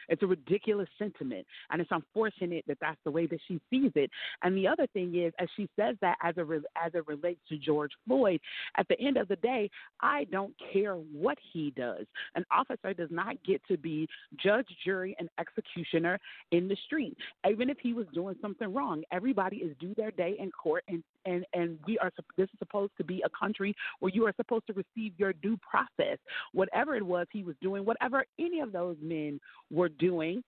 [0.09, 4.09] It's a ridiculous sentiment, and it's unfortunate that that's the way that she sees it.
[4.43, 6.43] And the other thing is, as she says that as a
[6.81, 8.39] as it relates to George Floyd,
[8.77, 9.69] at the end of the day,
[10.01, 12.05] I don't care what he does.
[12.35, 16.19] An officer does not get to be judge, jury, and executioner
[16.51, 17.17] in the street,
[17.49, 19.03] even if he was doing something wrong.
[19.11, 22.11] Everybody is due their day in court, and and and we are.
[22.37, 25.57] This is supposed to be a country where you are supposed to receive your due
[25.57, 26.17] process.
[26.53, 29.39] Whatever it was he was doing, whatever any of those men
[29.71, 30.43] were doing,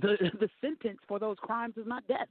[0.00, 2.28] the the sentence for those crimes is not death.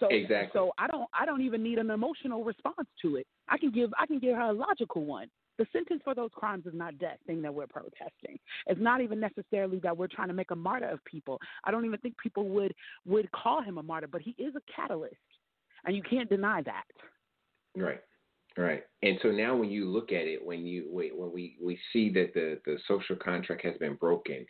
[0.00, 0.50] So exactly.
[0.52, 3.26] so I don't I don't even need an emotional response to it.
[3.48, 5.28] I can give I can give her a logical one.
[5.58, 8.38] The sentence for those crimes is not death, thing that we're protesting.
[8.66, 11.40] It's not even necessarily that we're trying to make a martyr of people.
[11.64, 12.74] I don't even think people would
[13.06, 15.16] would call him a martyr, but he is a catalyst,
[15.86, 16.84] and you can't deny that.
[17.76, 18.00] Right.
[18.58, 18.84] Right.
[19.02, 22.32] And so now when you look at it, when you when we, we see that
[22.32, 24.46] the, the social contract has been broken,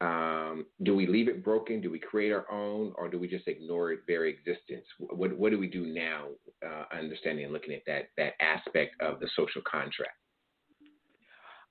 [0.00, 1.80] um, do we leave it broken?
[1.80, 4.86] Do we create our own, or do we just ignore its very existence?
[4.98, 6.26] What what do we do now?
[6.64, 10.14] Uh, understanding and looking at that that aspect of the social contract.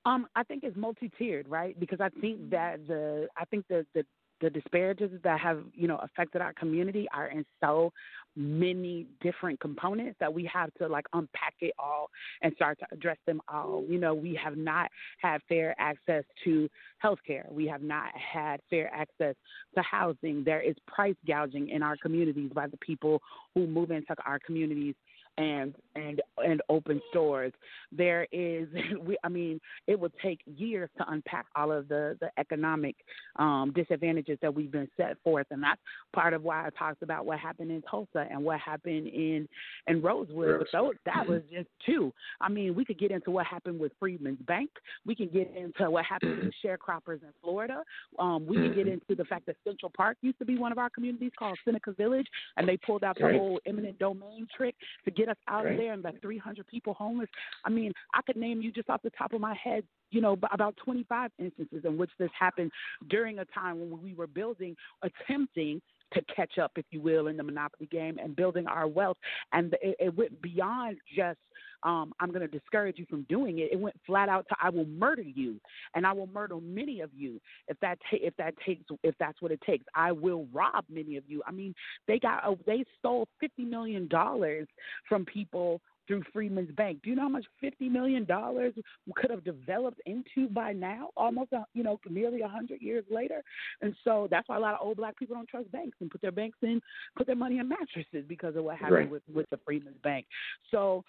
[0.04, 1.78] Um, I think it's multi-tiered, right?
[1.80, 4.04] Because I think that the I think the the
[4.40, 7.92] the disparities that have you know affected our community are in so
[8.38, 12.08] many different components that we have to like unpack it all
[12.42, 13.84] and start to address them all.
[13.88, 16.68] You know, we have not had fair access to
[16.98, 17.46] health care.
[17.50, 19.34] We have not had fair access
[19.74, 20.44] to housing.
[20.44, 23.20] There is price gouging in our communities by the people
[23.54, 24.94] who move into our communities
[25.38, 27.52] and and and open stores.
[27.92, 28.68] There is,
[29.02, 32.96] we, I mean, it would take years to unpack all of the the economic
[33.36, 35.80] um, disadvantages that we've been set forth, and that's
[36.12, 39.48] part of why I talked about what happened in Tulsa and what happened in
[39.86, 40.58] in Rosewood.
[40.58, 42.12] But those, that was just two.
[42.40, 44.70] I mean, we could get into what happened with Freedman's Bank.
[45.06, 47.82] We can get into what happened with sharecroppers in Florida.
[48.18, 48.94] Um, we can get Mm-hmm.
[49.10, 51.92] into the fact that Central Park used to be one of our communities called Seneca
[51.92, 52.26] Village,
[52.56, 54.74] and they pulled out the whole eminent domain trick
[55.04, 55.72] to get us out Right.
[55.72, 57.28] of there and left 300 people homeless.
[57.64, 60.36] I mean, I could name you just off the top of my head, you know,
[60.52, 62.70] about 25 instances in which this happened
[63.08, 65.80] during a time when we were building, attempting
[66.14, 69.16] to catch up, if you will, in the monopoly game and building our wealth.
[69.52, 71.38] And it, it went beyond just
[71.82, 73.68] um, I'm going to discourage you from doing it.
[73.72, 75.60] It went flat out to I will murder you,
[75.94, 79.40] and I will murder many of you if that ta- if that takes if that's
[79.40, 79.84] what it takes.
[79.94, 81.42] I will rob many of you.
[81.46, 81.74] I mean,
[82.08, 84.66] they got oh, they stole fifty million dollars
[85.08, 87.00] from people through Freedman's Bank.
[87.04, 88.74] Do you know how much fifty million dollars
[89.14, 91.10] could have developed into by now?
[91.16, 93.44] Almost, uh, you know, nearly a hundred years later.
[93.82, 96.20] And so that's why a lot of old black people don't trust banks and put
[96.20, 96.80] their banks in,
[97.16, 99.10] put their money in mattresses because of what happened Right.
[99.10, 100.26] with with the Freedman's Bank.
[100.72, 101.04] So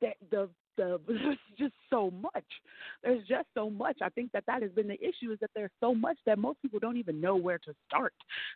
[0.00, 2.44] that the the there's just so much.
[3.02, 3.98] There's just so much.
[4.02, 6.60] I think that that has been the issue is that there's so much that most
[6.62, 8.12] people don't even know where to start.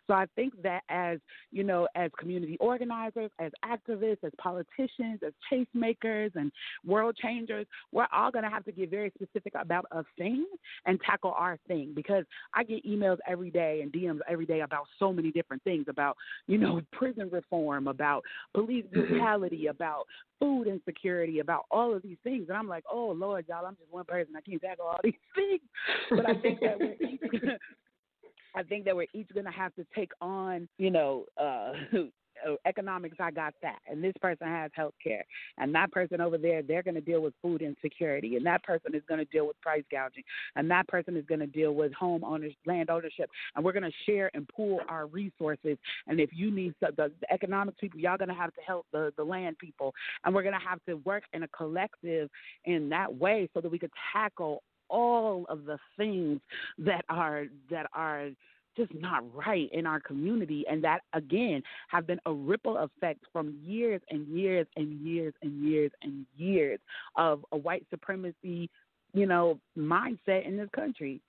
[0.07, 1.19] So I think that as
[1.51, 6.51] you know, as community organizers, as activists, as politicians, as chase makers, and
[6.85, 10.45] world changers, we're all going to have to get very specific about a thing
[10.85, 14.85] and tackle our thing because I get emails every day and DMs every day about
[14.99, 16.17] so many different things about
[16.47, 19.07] you know prison reform, about police mm-hmm.
[19.07, 20.05] brutality, about
[20.39, 22.45] food insecurity, about all of these things.
[22.49, 24.35] And I'm like, oh Lord, y'all, I'm just one person.
[24.35, 25.61] I can't tackle all these things.
[26.09, 27.21] But I think that we're each,
[28.55, 31.73] I think that we're each gonna have to take on, you know, uh
[32.47, 35.23] uh, economics, I got that, and this person has health care,
[35.57, 38.93] and that person over there, they're going to deal with food insecurity, and that person
[38.95, 40.23] is going to deal with price gouging,
[40.55, 43.83] and that person is going to deal with home owners, land ownership, and we're going
[43.83, 45.77] to share and pool our resources.
[46.07, 48.85] And if you need some, the, the economic people, y'all going to have to help
[48.91, 52.29] the the land people, and we're going to have to work in a collective
[52.65, 56.39] in that way so that we could tackle all of the things
[56.77, 58.29] that are that are
[58.75, 63.55] just not right in our community and that again have been a ripple effect from
[63.63, 66.79] years and years and years and years and years
[67.15, 68.69] of a white supremacy
[69.13, 71.21] you know mindset in this country.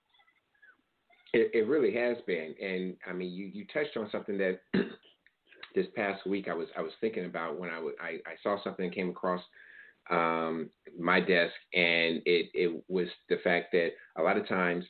[1.33, 4.59] It, it really has been, and I mean, you, you touched on something that
[5.75, 8.89] this past week I was I was thinking about when I I, I saw something
[8.89, 9.41] that came across
[10.09, 10.69] um,
[10.99, 14.85] my desk, and it it was the fact that a lot of times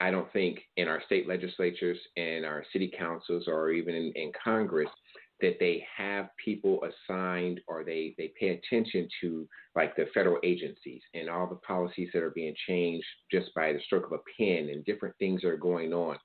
[0.00, 4.32] I don't think in our state legislatures and our city councils or even in, in
[4.42, 4.88] Congress
[5.40, 11.00] that they have people assigned or they, they pay attention to like the federal agencies
[11.14, 14.68] and all the policies that are being changed just by the stroke of a pen
[14.70, 16.16] and different things that are going on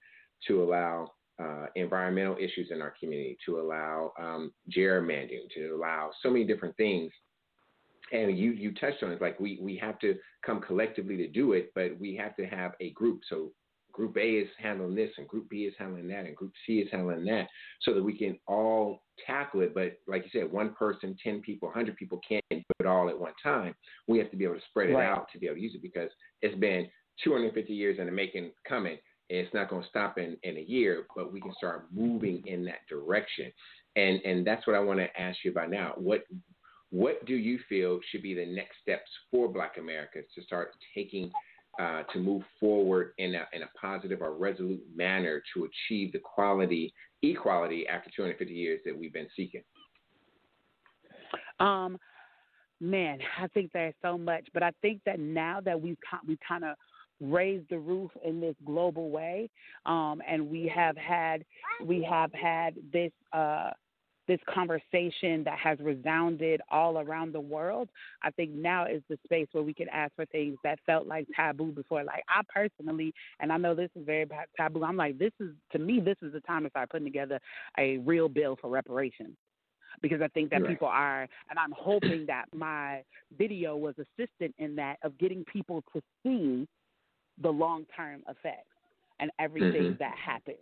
[0.47, 1.07] to allow
[1.41, 6.75] uh, environmental issues in our community, to allow um, gerrymandering, to allow so many different
[6.77, 7.11] things.
[8.11, 10.15] And you, you touched on it, like we, we have to
[10.45, 13.21] come collectively to do it, but we have to have a group.
[13.27, 13.51] So
[13.93, 16.89] group A is handling this and group B is handling that and group C is
[16.91, 17.47] handling that
[17.81, 19.73] so that we can all tackle it.
[19.73, 23.17] But like you said, one person, 10 people, 100 people can't do it all at
[23.19, 23.73] one time.
[24.07, 25.05] We have to be able to spread it Right.
[25.05, 26.09] out to be able to use it because
[26.41, 26.89] it's been
[27.23, 28.97] 250 years in the making coming.
[29.29, 32.43] And it's not going to stop in, in a year, but we can start moving
[32.45, 33.51] in that direction.
[33.95, 35.93] And and that's what I want to ask you about now.
[35.95, 36.23] What
[36.89, 41.31] what do you feel should be the next steps for Black America to start taking
[41.79, 46.19] uh, to move forward in a, in a positive or resolute manner to achieve the
[46.19, 46.93] quality
[47.23, 49.63] equality after 250 years that we've been seeking?
[51.59, 51.97] Um,
[52.79, 55.97] man, I think there's so much, but I think that now that we've
[56.27, 56.75] we kind of
[57.21, 59.49] raised the roof in this global way,
[59.85, 61.43] um, and we have had
[61.83, 63.71] we have had this uh,
[64.27, 67.89] this conversation that has resounded all around the world.
[68.21, 71.27] I think now is the space where we can ask for things that felt like
[71.35, 72.03] taboo before.
[72.03, 74.83] Like I personally, and I know this is very taboo.
[74.83, 77.39] I'm like, this is to me, this is the time to start putting together
[77.77, 79.35] a real bill for reparations
[80.01, 80.69] because I think that Right.
[80.69, 83.03] people are, and I'm hoping that my
[83.37, 86.67] video was assistant in that of getting people to see
[87.41, 88.67] the long term effects
[89.19, 89.99] and everything Mhm.
[89.99, 90.57] that happens.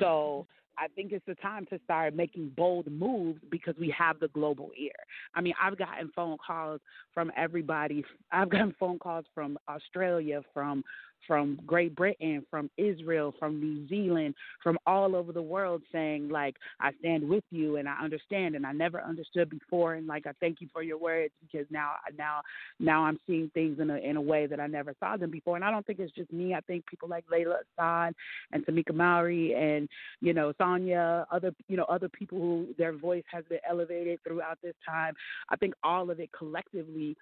[0.00, 0.46] So
[0.78, 4.70] I think it's the time to start making bold moves because we have the global
[4.78, 4.92] ear.
[5.34, 6.80] I mean, I've gotten phone calls
[7.12, 8.04] from everybody.
[8.32, 10.84] I've gotten phone calls from Australia, from
[11.26, 16.56] from Great Britain, from Israel, from New Zealand, from all over the world saying like
[16.80, 20.32] I stand with you and I understand and I never understood before and like I
[20.40, 22.42] thank you for your words because now now
[22.78, 25.56] now I'm seeing things in a in a way that I never saw them before.
[25.56, 26.54] And I don't think it's just me.
[26.54, 28.14] I think people like Layla Assad
[28.52, 29.88] and Tamika Mallory and
[30.20, 34.58] you know Sonia other you know other people who their voice has been elevated throughout
[34.62, 35.14] this time.
[35.48, 37.16] I think all of it collectively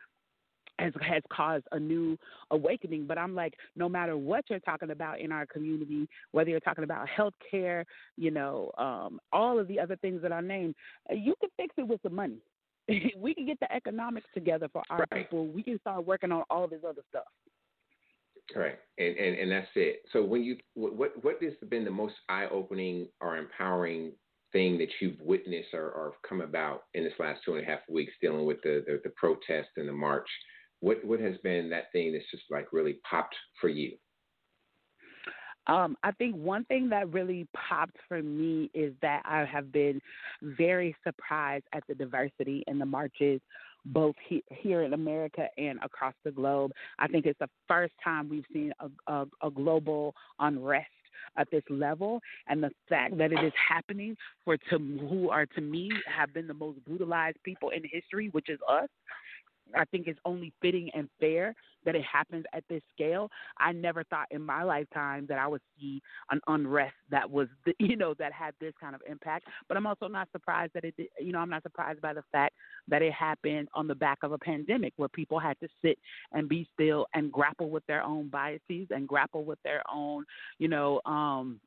[0.78, 2.18] has has caused a new
[2.50, 3.06] awakening.
[3.06, 6.84] But I'm like, no matter what you're talking about in our community, whether you're talking
[6.84, 7.84] about health care,
[8.16, 10.74] you know, um, all of the other things that I named,
[11.10, 12.38] uh, you can fix it with the money.
[13.16, 15.24] we can get the economics together for our Right.
[15.24, 15.46] people.
[15.46, 17.24] We can start working on all this other stuff.
[18.56, 20.02] Right, and, and and that's it.
[20.12, 24.12] So when you what what what has been the most eye opening or empowering
[24.52, 27.80] thing that you've witnessed or, or come about in this last two and a half
[27.88, 30.28] weeks dealing with the, the the protest and the march?
[30.82, 33.92] What what has been that thing that's just like really popped for you?
[35.68, 40.00] Um, I think one thing that really popped for me is that I have been
[40.42, 43.40] very surprised at the diversity in the marches,
[43.84, 46.72] both he, here in America and across the globe.
[46.98, 50.88] I think it's the first time we've seen a, a, a global unrest
[51.36, 54.78] at this level, and the fact that it is happening for to
[55.08, 58.88] who are to me have been the most brutalized people in history, which is us.
[59.76, 61.54] I think it's only fitting and fair
[61.84, 63.28] that it happens at this scale.
[63.58, 66.00] I never thought in my lifetime that I would see
[66.30, 67.48] an unrest that was,
[67.78, 69.46] you know, that had this kind of impact.
[69.68, 72.54] But I'm also not surprised that it, you know, I'm not surprised by the fact
[72.88, 75.98] that it happened on the back of a pandemic where people had to sit
[76.32, 80.24] and be still and grapple with their own biases and grapple with their own,
[80.58, 81.60] you know, um,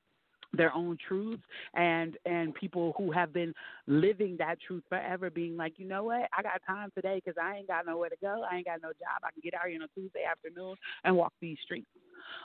[0.54, 1.44] their own truths
[1.74, 3.54] and and people who have been
[3.88, 6.28] living that truth forever being like you know what?
[6.38, 8.44] I got time today because i ain't got nowhere to go.
[8.50, 9.22] I ain't got no job.
[9.24, 11.88] I can get out here on a tuesday afternoon and walk these streets.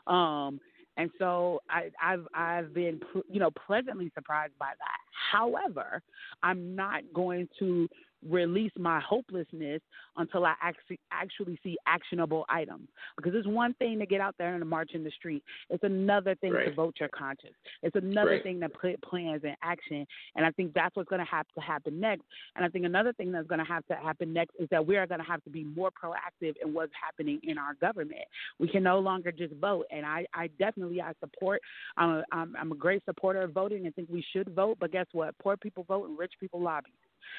[0.07, 0.61] Um
[0.97, 4.99] and so i i've i've been you know pleasantly surprised by that.
[5.33, 6.03] However
[6.43, 7.89] i'm not going to
[8.29, 9.81] release my hopelessness
[10.17, 12.89] until I actually actually see actionable items.
[13.17, 15.43] Because it's one thing to get out there and march in the street.
[15.71, 17.55] It's another thing to vote your conscience.
[17.83, 18.43] It's another Right.
[18.43, 20.07] thing to put plans in action.
[20.37, 22.25] And I think that's what's going to have to happen next.
[22.57, 24.97] And I think another thing that's going to have to happen next is that we
[24.97, 28.21] are going to have to be more proactive in what's happening in our government.
[28.59, 29.87] We can no longer just vote.
[29.91, 31.61] And I, I definitely I support.
[31.97, 34.77] I'm a, I'm, I'm a great supporter of voting and think we should vote.
[34.81, 35.37] But guess what?
[35.39, 36.91] Poor people vote and rich people lobby.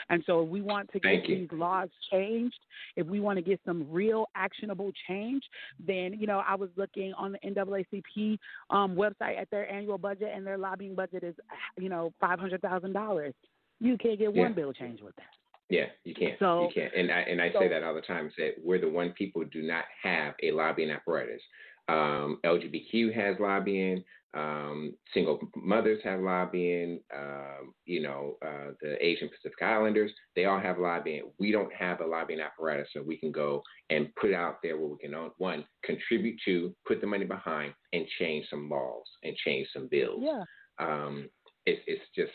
[0.09, 2.57] And so, if we want to get these laws changed,
[2.95, 5.43] if we want to get some real actionable change,
[5.85, 8.37] then you know, I was looking on the NAACP
[8.69, 11.35] um, website at their annual budget, and their lobbying budget is,
[11.77, 13.33] you know, five hundred thousand dollars.
[13.79, 14.55] You can't get one Yeah.
[14.55, 15.25] bill changed with that.
[15.69, 16.37] Yeah, you can't.
[16.37, 16.93] So- you can't.
[16.93, 18.31] And I and I so- say that all the time.
[18.37, 21.41] Say we're the one people who do not have a lobbying apparatus.
[21.87, 24.03] Um, LGBTQ has lobbying.
[24.33, 27.01] Um, single mothers have lobbying.
[27.15, 31.31] Um, you know, uh, the Asian Pacific Islanders, they all have lobbying.
[31.37, 34.87] We don't have a lobbying apparatus, so we can go and put out there where
[34.87, 39.67] we can one contribute to, put the money behind, and change some laws and change
[39.73, 40.43] some bills Yeah.
[40.79, 41.29] um,
[41.65, 42.31] it's it's just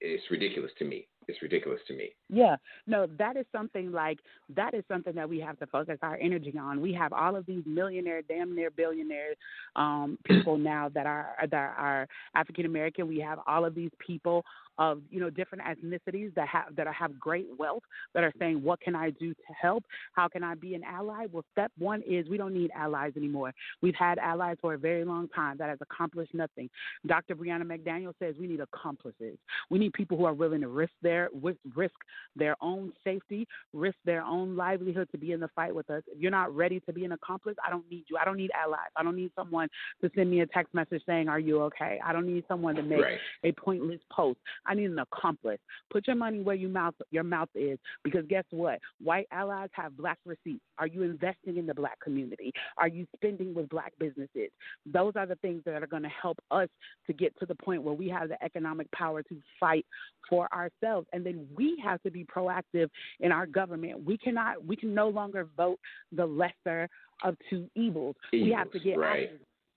[0.00, 2.10] it's ridiculous to me it's ridiculous to me.
[2.28, 2.56] Yeah,
[2.86, 4.18] no, that is something like
[4.54, 6.80] that is something that we have to focus our energy on.
[6.80, 9.34] We have all of these millionaire, damn near billionaire
[9.76, 13.08] um, people now that are that are African American.
[13.08, 14.44] We have all of these people
[14.78, 17.82] of you know different ethnicities that have that have great wealth
[18.14, 19.84] that are saying what can I do to help?
[20.12, 21.26] How can I be an ally?
[21.30, 23.52] Well, step one is we don't need allies anymore.
[23.82, 26.68] We've had allies for a very long time that has accomplished nothing.
[27.06, 27.34] Dr.
[27.34, 29.38] Brianna McDaniel says we need accomplices.
[29.70, 31.30] We need people who are willing to risk their
[31.74, 31.94] risk
[32.36, 36.02] their own safety, risk their own livelihood to be in the fight with us.
[36.08, 38.16] If you're not ready to be an accomplice, I don't need you.
[38.16, 38.90] I don't need allies.
[38.96, 39.68] I don't need someone
[40.02, 42.82] to send me a text message saying, "Are you okay?" I don't need someone to
[42.82, 43.18] make right.
[43.44, 44.38] a pointless post.
[44.66, 45.58] I need an accomplice.
[45.90, 48.78] Put your money where your mouth your mouth is because guess what?
[49.02, 50.62] White allies have black receipts.
[50.78, 52.52] Are you investing in the black community?
[52.76, 54.50] Are you spending with black businesses?
[54.86, 56.68] Those are the things that are going to help us
[57.06, 59.86] to get to the point where we have the economic power to fight
[60.28, 62.88] for ourselves and then we have to be proactive
[63.20, 64.04] in our government.
[64.04, 65.78] We cannot we can no longer vote
[66.12, 66.88] the lesser
[67.22, 68.16] of two evils.
[68.32, 69.30] evils we have to get right.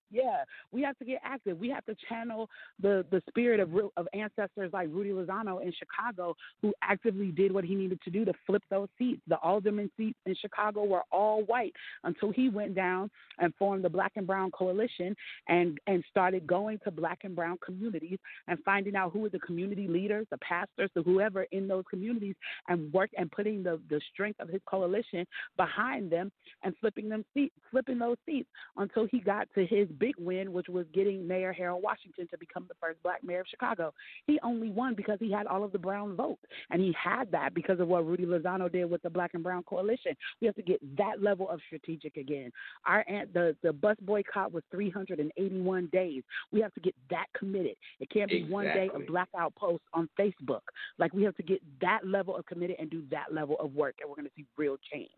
[0.09, 1.57] Yeah, we have to get active.
[1.57, 2.49] We have to channel
[2.81, 7.63] the the spirit of of ancestors like Rudy Lozano in Chicago, who actively did what
[7.63, 9.21] he needed to do to flip those seats.
[9.27, 13.89] The alderman seats in Chicago were all white until he went down and formed the
[13.89, 15.15] Black and Brown Coalition
[15.47, 19.39] and and started going to Black and Brown communities and finding out who were the
[19.39, 22.35] community leaders, the pastors, the whoever in those communities,
[22.69, 25.25] and work and putting the the strength of his coalition
[25.57, 26.31] behind them
[26.63, 28.47] and flipping them seats, flipping those seats
[28.77, 32.65] until he got to his big win, which was getting Mayor Harold Washington to become
[32.67, 33.93] the first black mayor of Chicago.
[34.25, 36.39] He only won because he had all of the brown vote,
[36.69, 39.63] and he had that because of what Rudy Lozano did with the Black and Brown
[39.63, 40.13] Coalition.
[40.41, 42.51] We have to get that level of strategic again.
[42.85, 46.23] Our the the bus boycott was 381 days.
[46.51, 47.75] We have to get that committed.
[47.99, 48.53] It can't be exactly.
[48.53, 50.61] one day of blackout posts on Facebook.
[50.97, 53.95] Like we have to get that level of committed and do that level of work,
[54.01, 55.09] and we're going to see real change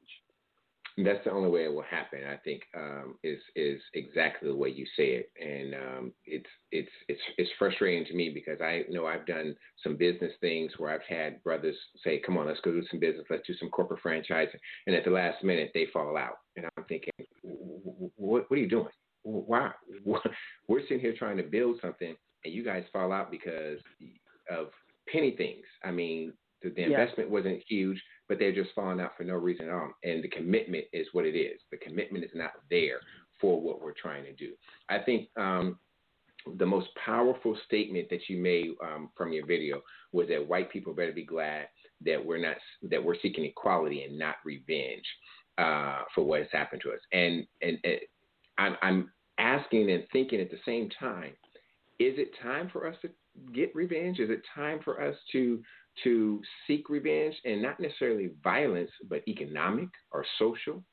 [1.06, 2.22] that's the only way it will happen.
[2.26, 6.90] I think um, is is exactly the way you say it, and um, it's it's
[7.08, 11.08] it's it's frustrating to me because I know I've done some business things where I've
[11.08, 14.60] had brothers say, "Come on, let's go do some business, let's do some corporate franchising,"
[14.88, 18.70] and at the last minute they fall out, and I'm thinking, "What what are you
[18.70, 18.88] doing?
[19.24, 19.72] Why?
[20.68, 23.80] We're sitting here trying to build something, and you guys fall out because
[24.50, 24.68] of
[25.12, 25.66] penny things.
[25.84, 29.68] I mean, the, the investment wasn't huge, but they're just falling out for no reason
[29.68, 29.92] at all.
[30.04, 31.60] And the commitment is what it is.
[31.72, 33.00] The commitment is not there
[33.42, 34.52] for what we're trying to do.
[34.88, 35.80] I think um,
[36.58, 39.82] the most powerful statement that you made um, from your video
[40.14, 41.68] was that white people better be glad
[42.06, 45.04] that we're not that we're seeking equality and not revenge
[45.58, 47.00] uh, for what has happened to us.
[47.12, 48.00] And and, and
[48.58, 51.32] I'm, I'm asking and thinking at the same time:
[52.00, 53.10] Is it time for us to
[53.54, 54.20] get revenge?
[54.20, 55.62] Is it time for us to
[56.04, 60.84] to seek revenge and not necessarily violence, but economic or social?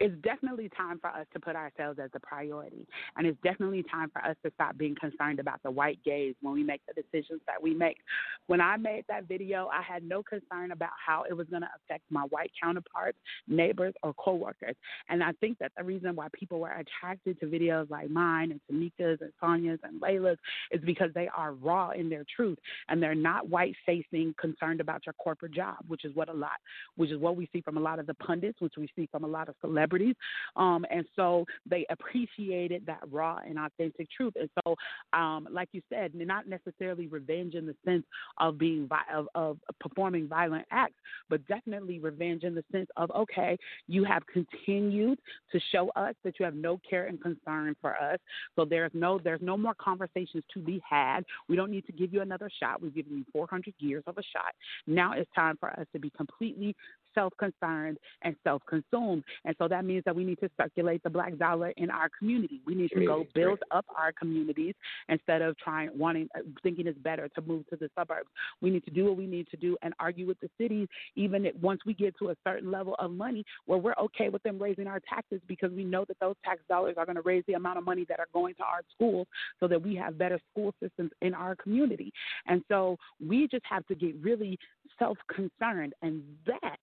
[0.00, 2.86] It's definitely time for us to put ourselves as a priority.
[3.16, 6.54] And it's definitely time for us to stop being concerned about the white gaze when
[6.54, 7.98] we make the decisions that we make.
[8.46, 11.68] When I made that video, I had no concern about how it was going to
[11.76, 13.18] affect my white counterparts,
[13.48, 14.76] neighbors, or coworkers.
[15.08, 18.60] And I think that the reason why people were attracted to videos like mine and
[18.70, 20.38] Tamika's and Sonya's and Layla's
[20.70, 22.58] is because they are raw in their truth
[22.88, 26.52] and they're not white facing, concerned about your corporate job, which is what a lot,
[26.96, 29.24] which is what we see from a lot of the pundits, which we see from
[29.24, 30.14] a lot of celebrities.
[30.56, 34.34] Um, and so they appreciated that raw and authentic truth.
[34.38, 34.74] And so,
[35.12, 38.04] um, like you said, not necessarily revenge in the sense
[38.38, 40.94] of being of, of performing violent acts,
[41.30, 43.56] but definitely revenge in the sense of okay,
[43.88, 45.18] you have continued
[45.50, 48.18] to show us that you have no care and concern for us.
[48.56, 51.24] So there's no there's no more conversations to be had.
[51.48, 52.82] We don't need to give you another shot.
[52.82, 54.52] We've given you 400 years of a shot.
[54.86, 56.74] Now it's time for us to be completely
[57.14, 59.24] self concerned and self consumed.
[59.44, 62.60] And so that means that we need to circulate the black dollar in our community.
[62.66, 64.74] We need to go build up our communities
[65.08, 68.28] instead of trying, wanting, uh, thinking it's better to move to the suburbs.
[68.60, 71.46] We need to do what we need to do and argue with the cities, even
[71.46, 74.58] if, once we get to a certain level of money where we're okay with them
[74.58, 77.54] raising our taxes because we know that those tax dollars are going to raise the
[77.54, 79.26] amount of money that are going to our schools
[79.60, 82.12] so that we have better school systems in our community.
[82.46, 82.96] And so
[83.26, 84.58] we just have to get really
[84.98, 85.94] self concerned.
[86.02, 86.78] And that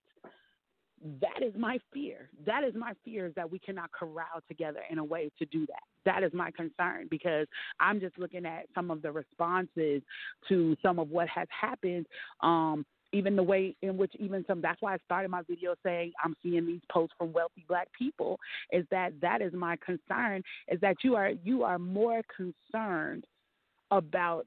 [1.22, 2.30] that is my fear.
[2.46, 5.66] That is my fear is that we cannot corral together in a way to do
[5.68, 5.84] that.
[6.06, 7.48] That is my concern because
[7.80, 10.02] I'm just looking at some of the responses
[10.50, 12.06] to some of what has happened.
[12.42, 16.12] Um, even the way in which even some that's why I started my video saying
[16.24, 18.40] I'm seeing these posts from wealthy black people
[18.72, 23.26] is that that is my concern is that you are you are more concerned
[23.90, 24.46] about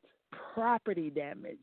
[0.55, 1.59] property damage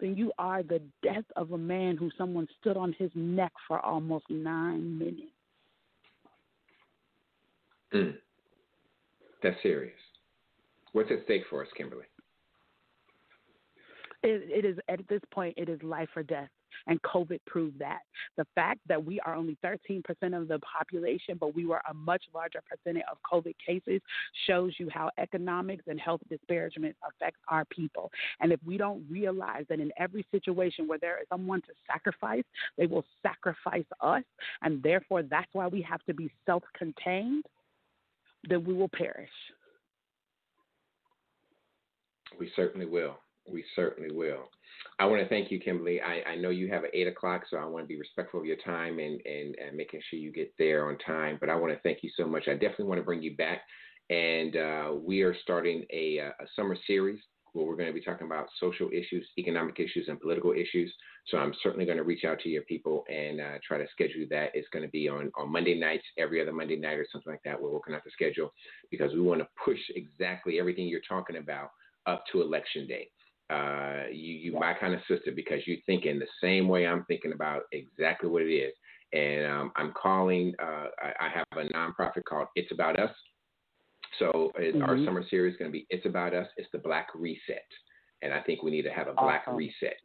[0.00, 3.84] then you are the death of a man who someone stood on his neck for
[3.84, 5.32] almost nine minutes.
[7.94, 8.14] Mm.
[9.42, 9.94] That's serious.
[10.92, 12.04] What's at stake for us, Kimberly?
[14.22, 16.48] It, it is at this point, it is life or death,
[16.86, 18.00] and COVID proved that.
[18.36, 20.02] The fact that we are only 13%
[20.40, 24.00] of the population, but we were a much larger percentage of COVID cases,
[24.46, 28.10] shows you how economics and health disparagement affects our people.
[28.40, 32.44] And if we don't realize that in every situation where there is someone to sacrifice,
[32.76, 34.22] they will sacrifice us,
[34.62, 37.44] and therefore that's why we have to be self-contained,
[38.48, 39.30] then we will perish.
[42.38, 43.16] We certainly will.
[43.50, 44.50] We certainly will.
[44.98, 46.00] I want to thank you, Kimberly.
[46.00, 48.46] I, I know you have an eight o'clock, so I want to be respectful of
[48.46, 51.38] your time and, and, and making sure you get there on time.
[51.40, 52.48] But I want to thank you so much.
[52.48, 53.62] I definitely want to bring you back.
[54.10, 57.20] And uh, we are starting a, a summer series
[57.52, 60.92] where we're going to be talking about social issues, economic issues, and political issues.
[61.28, 64.26] So I'm certainly going to reach out to your people and uh, try to schedule
[64.30, 64.50] that.
[64.54, 67.42] It's going to be on, on Monday nights, every other Monday night, or something like
[67.44, 67.60] that.
[67.60, 68.52] We're working out the schedule
[68.90, 71.70] because we want to push exactly everything you're talking about
[72.06, 73.08] up to election day.
[73.50, 77.32] Uh, you you my kind of sister because you're thinking the same way I'm thinking
[77.32, 78.74] about exactly what it is.
[79.14, 80.54] And um, I'm calling.
[80.60, 83.10] Uh, I, I, have a nonprofit called It's About Us.
[84.18, 84.82] So mm-hmm.
[84.82, 86.46] our summer series is going to be It's About Us.
[86.58, 87.64] It's the Black Reset,
[88.20, 89.46] and I think we need to have a Black.
[89.46, 89.96] Reset.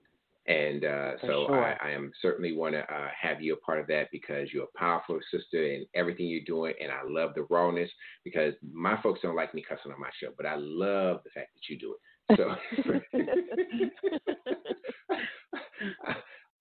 [0.45, 1.63] And uh, so sure.
[1.63, 4.65] I, I, am certainly want to uh, have you a part of that because you're
[4.65, 7.89] a powerful sister in everything you're doing, and I love the rawness
[8.25, 11.51] because my folks don't like me cussing on my show, but I love the fact
[11.53, 11.99] that you do it.
[12.37, 12.55] So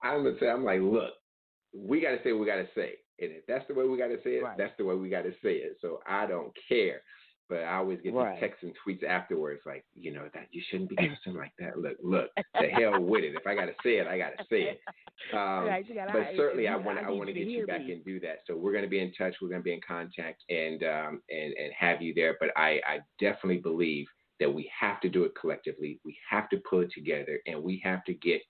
[0.03, 1.13] I'm gonna say, I'm like, look,
[1.73, 3.97] we got to say what we got to say, and if that's the way we
[3.97, 4.57] got to say it, right.
[4.57, 5.77] that's the way we got to say it.
[5.81, 7.01] So I don't care.
[7.49, 8.33] But I always get right.
[8.33, 11.77] these texts and tweets afterwards, like, you know, that you shouldn't be cussing like that.
[11.77, 13.35] Look, look, the hell with it.
[13.35, 14.81] If I got to say it, I got to say it.
[15.33, 17.93] Um, right, but certainly, I want I want to get you back me.
[17.93, 18.39] and do that.
[18.47, 19.35] So we're going to be in touch.
[19.41, 22.37] We're going to be in contact and um, and and have you there.
[22.39, 24.05] But I I definitely believe
[24.39, 25.99] that we have to do it collectively.
[26.03, 28.41] We have to pull it together and we have to get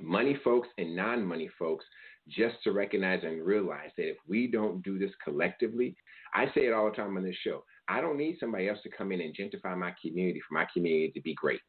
[0.00, 1.84] money folks and non money folks
[2.28, 5.96] just to recognize and realize that if we don't do this collectively,
[6.34, 7.64] I say it all the time on this show.
[7.88, 11.12] I don't need somebody else to come in and gentrify my community for my community
[11.14, 11.60] to be great.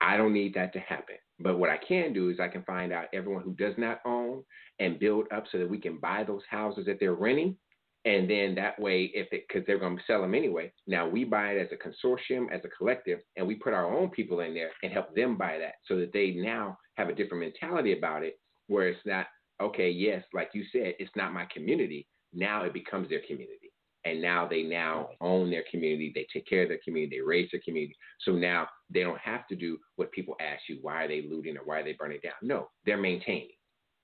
[0.00, 1.16] I don't need that to happen.
[1.40, 4.44] But what I can do is I can find out everyone who does not own
[4.78, 7.56] and build up so that we can buy those houses that they're renting
[8.04, 11.24] and then that way, if it, because they're going to sell them anyway, now we
[11.24, 14.54] buy it as a consortium, as a collective, and we put our own people in
[14.54, 18.22] there and help them buy that so that they now have a different mentality about
[18.22, 18.38] it,
[18.68, 19.26] where it's not,
[19.60, 22.06] okay, yes, like you said, it's not my community.
[22.32, 23.72] Now it becomes their community.
[24.04, 26.12] And now they now own their community.
[26.14, 27.16] They take care of their community.
[27.16, 27.96] They raise their community.
[28.20, 31.56] So now they don't have to do what people ask you, why are they looting
[31.56, 32.34] or why are they burning down?
[32.40, 33.50] No, they're maintaining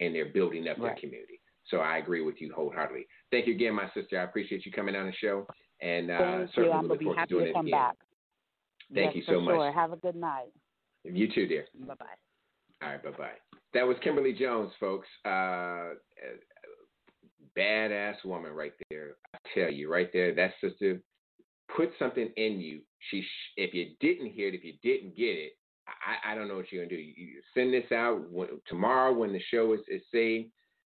[0.01, 0.89] and they're building up right.
[0.89, 1.41] their community.
[1.71, 3.07] So I agree with you wholeheartedly.
[3.31, 4.21] Thank you again, my sister.
[4.21, 5.47] I appreciate you coming on the show,
[5.81, 6.73] and uh, Thank certainly you.
[6.73, 7.79] I'm look forward to doing to it come again.
[7.79, 7.97] Back.
[8.93, 9.55] Thank yes, you so much.
[9.55, 9.73] Sure.
[9.73, 10.53] Have a good night.
[11.05, 11.67] You too, dear.
[11.87, 12.07] Bye bye.
[12.83, 13.59] All right, bye bye.
[13.73, 15.09] That was Kimberly Jones, folks.
[15.25, 15.95] Uh,
[17.57, 19.17] badass woman right there.
[19.35, 21.01] I tell you, right there, that sister
[21.75, 22.81] put something in you.
[23.11, 23.25] She,
[23.57, 25.53] if you didn't hear it, if you didn't get it,
[25.87, 27.03] I, I don't know what you're gonna do.
[27.03, 30.51] You send this out when, tomorrow when the show is, is saved.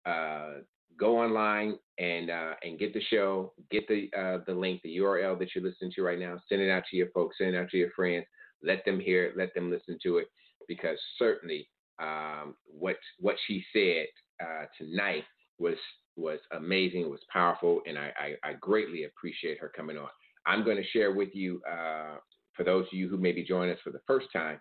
[0.09, 0.61] Uh,
[0.99, 5.39] go online and uh, and get the show, get the uh, the link, the URL
[5.39, 6.39] that you're listening to right now.
[6.49, 8.27] Send it out to your folks, send it out to your friends.
[8.63, 10.27] Let them hear it, let them listen to it,
[10.67, 11.69] because certainly
[12.01, 14.07] um, what what she said
[14.45, 15.25] uh, tonight
[15.59, 15.77] was
[16.17, 20.09] was amazing, it was powerful, and I, I, I, greatly appreciate her coming on.
[20.47, 22.17] I'm going to share with you, uh,
[22.55, 24.61] for those of you who may be joining us for the first time,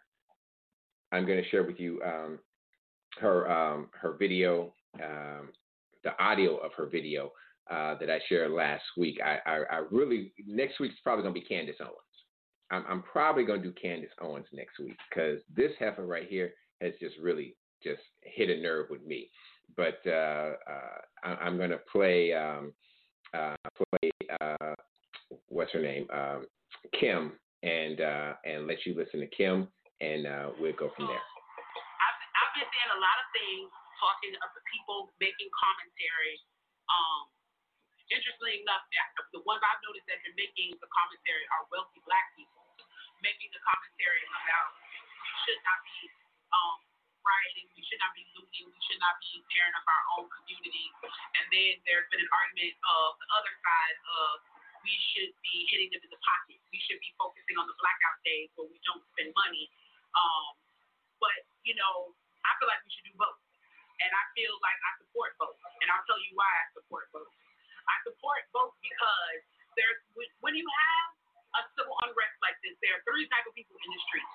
[1.12, 2.39] I'm going to share with you um,
[3.20, 4.74] her um, her video
[5.04, 5.50] um,
[6.04, 7.32] the audio of her video
[7.70, 9.20] uh, that I shared last week.
[9.24, 11.93] I, I, I really next week's probably gonna be Candace Owens.
[12.72, 16.93] I'm, I'm probably gonna do Candace Owens next week because this heifer right here has
[17.00, 19.30] just really just hit a nerve with me.
[19.76, 22.74] But uh, uh, I, am gonna play um,
[23.34, 24.76] uh, play uh,
[25.50, 26.45] what's her name um,
[26.98, 27.34] Kim
[27.64, 29.68] and uh, and let you listen to Kim
[30.00, 30.24] and
[30.60, 31.20] we'll go from there.
[31.20, 36.39] I've, I've been saying a lot of things talking of the people making commentary.
[36.88, 37.30] Um,
[38.08, 38.86] interestingly enough,
[39.34, 42.68] the ones I've noticed that have been making the commentary are wealthy black people
[43.22, 45.98] making the commentary about we should not be
[46.54, 46.78] um,
[47.26, 50.88] rioting, we should not be looting, we should not be tearing up our own community.
[51.38, 54.32] And then there's been an argument of the other side of
[54.86, 56.62] we should be hitting them in the pocket.
[56.72, 59.68] We should be focusing on the blackout days where we don't spend money.
[60.16, 60.56] Um,
[61.20, 62.14] but you know,
[62.45, 63.47] I feel like we should do both.
[64.04, 65.58] And I feel like I support both.
[65.82, 67.32] And I'll tell you why I support both.
[67.88, 69.39] I support both because
[69.80, 70.00] there's
[70.43, 71.08] when you have
[71.58, 74.34] a civil unrest like this, there are three types of people in the streets.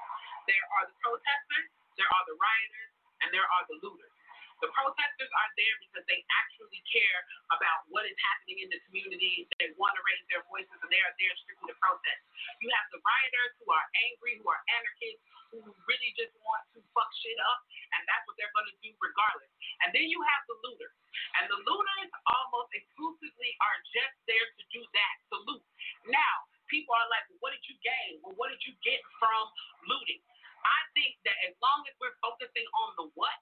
[0.49, 2.93] There are the protesters, there are the rioters,
[3.23, 4.15] and there are the looters.
[4.63, 9.51] The protesters are there because they actually care about what is happening in the community.
[9.59, 12.23] They want to raise their voices, and they are there strictly to protest.
[12.63, 16.81] You have the rioters who are angry, who are anarchists, who really just want to
[16.95, 17.61] fuck shit up,
[17.99, 19.51] and that's what they're going to do regardless.
[19.83, 20.95] And then you have the looters.
[21.43, 25.65] And the looters almost exclusively are just there to do that, to loot.
[26.07, 28.23] Now, people are like, well, what did you gain?
[28.23, 29.45] Well, what did you get from
[29.91, 30.23] looting?
[30.63, 33.35] I think that as long as we're focusing on the what,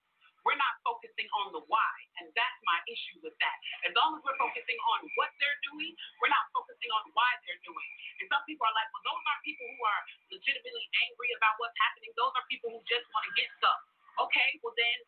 [0.44, 1.92] we're not focusing on the why.
[2.20, 3.56] And that's my issue with that.
[3.88, 7.62] As long as we're focusing on what they're doing, we're not focusing on why they're
[7.64, 7.90] doing.
[8.20, 11.76] And some people are like, well, those aren't people who are legitimately angry about what's
[11.80, 12.12] happening.
[12.16, 13.80] Those are people who just want to get stuff.
[14.28, 14.98] Okay, well then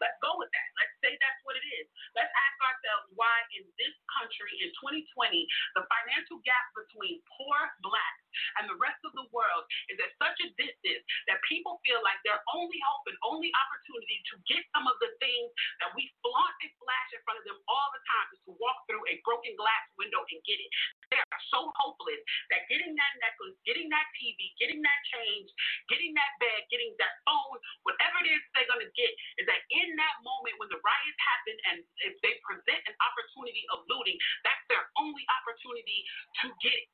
[0.00, 0.68] let's go with that.
[0.80, 1.86] Let's say that's what it is.
[2.16, 5.46] Let's ask ourselves why in this country in 2020
[5.78, 8.21] the financial gap between poor blacks
[8.60, 12.18] and the rest of the world is at such a distance that people feel like
[12.26, 15.48] their only hope and only opportunity to get some of the things
[15.82, 18.84] that we flaunt and flash in front of them all the time is to walk
[18.88, 20.70] through a broken glass window and get it.
[21.12, 25.48] They are so hopeless that getting that necklace, getting that TV, getting that change,
[25.92, 29.60] getting that bed, getting that phone, whatever it is they're going to get, is that
[29.72, 31.76] in that moment when the riots happen and
[32.08, 34.16] if they present an opportunity of looting,
[34.46, 36.04] that's their only opportunity
[36.42, 36.88] to get it.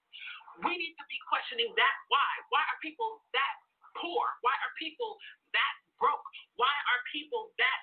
[0.64, 2.30] We need to be questioning that why.
[2.50, 3.54] Why are people that
[3.98, 4.24] poor?
[4.42, 5.18] Why are people
[5.54, 6.24] that broke?
[6.58, 7.78] Why are people that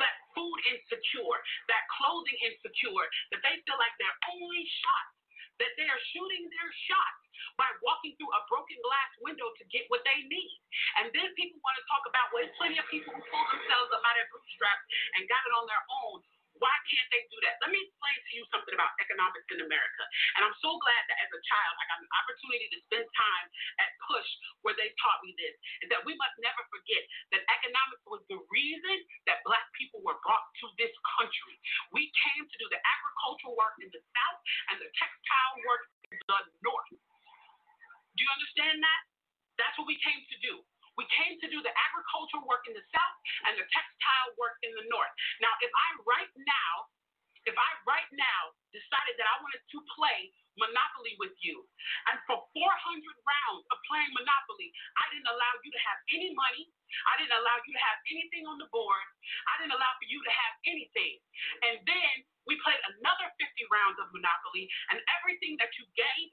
[0.00, 1.38] that food insecure,
[1.68, 3.06] that clothing insecure,
[3.36, 5.06] that they feel like their only shot,
[5.60, 7.14] that they are shooting their shot
[7.60, 10.56] by walking through a broken glass window to get what they need.
[11.04, 14.00] And then people want to talk about, well, plenty of people who pull themselves up
[14.00, 14.84] out of bootstraps
[15.20, 16.24] and got it on their own.
[16.60, 17.56] Why can't they do that?
[17.64, 20.04] Let me explain to you something about economics in America.
[20.36, 23.46] And I'm so glad that as a child, I got an opportunity to spend time
[23.80, 24.28] at Push
[24.60, 25.56] where they taught me this.
[25.80, 27.02] Is that we must never forget
[27.32, 31.56] that economics was the reason that black people were brought to this country.
[31.96, 36.20] We came to do the agricultural work in the South and the textile work in
[36.28, 36.92] the North.
[36.92, 39.02] Do you understand that?
[39.56, 40.60] That's what we came to do.
[41.00, 43.16] We came to do the agricultural work in the South
[43.48, 45.08] and the textile work in the North.
[45.40, 46.72] Now, if I right now,
[47.48, 50.28] if I right now decided that I wanted to play
[50.60, 51.64] Monopoly with you,
[52.12, 54.68] and for 400 rounds of playing Monopoly,
[55.00, 56.68] I didn't allow you to have any money.
[57.08, 59.06] I didn't allow you to have anything on the board.
[59.48, 61.16] I didn't allow for you to have anything.
[61.64, 62.12] And then
[62.44, 66.29] we played another 50 rounds of Monopoly, and everything that you gained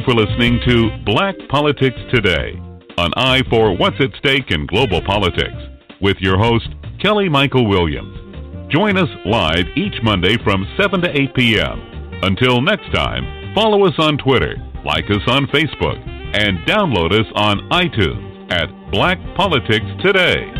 [0.00, 2.52] you for listening to Black Politics Today,
[2.98, 5.56] an eye for what's at stake in global politics,
[6.00, 6.68] with your host,
[7.02, 8.70] Kelly Michael Williams.
[8.70, 11.80] Join us live each Monday from 7 to 8 p.m.
[12.22, 15.98] Until next time, follow us on Twitter, like us on Facebook,
[16.34, 20.59] and download us on iTunes at Black Politics Today.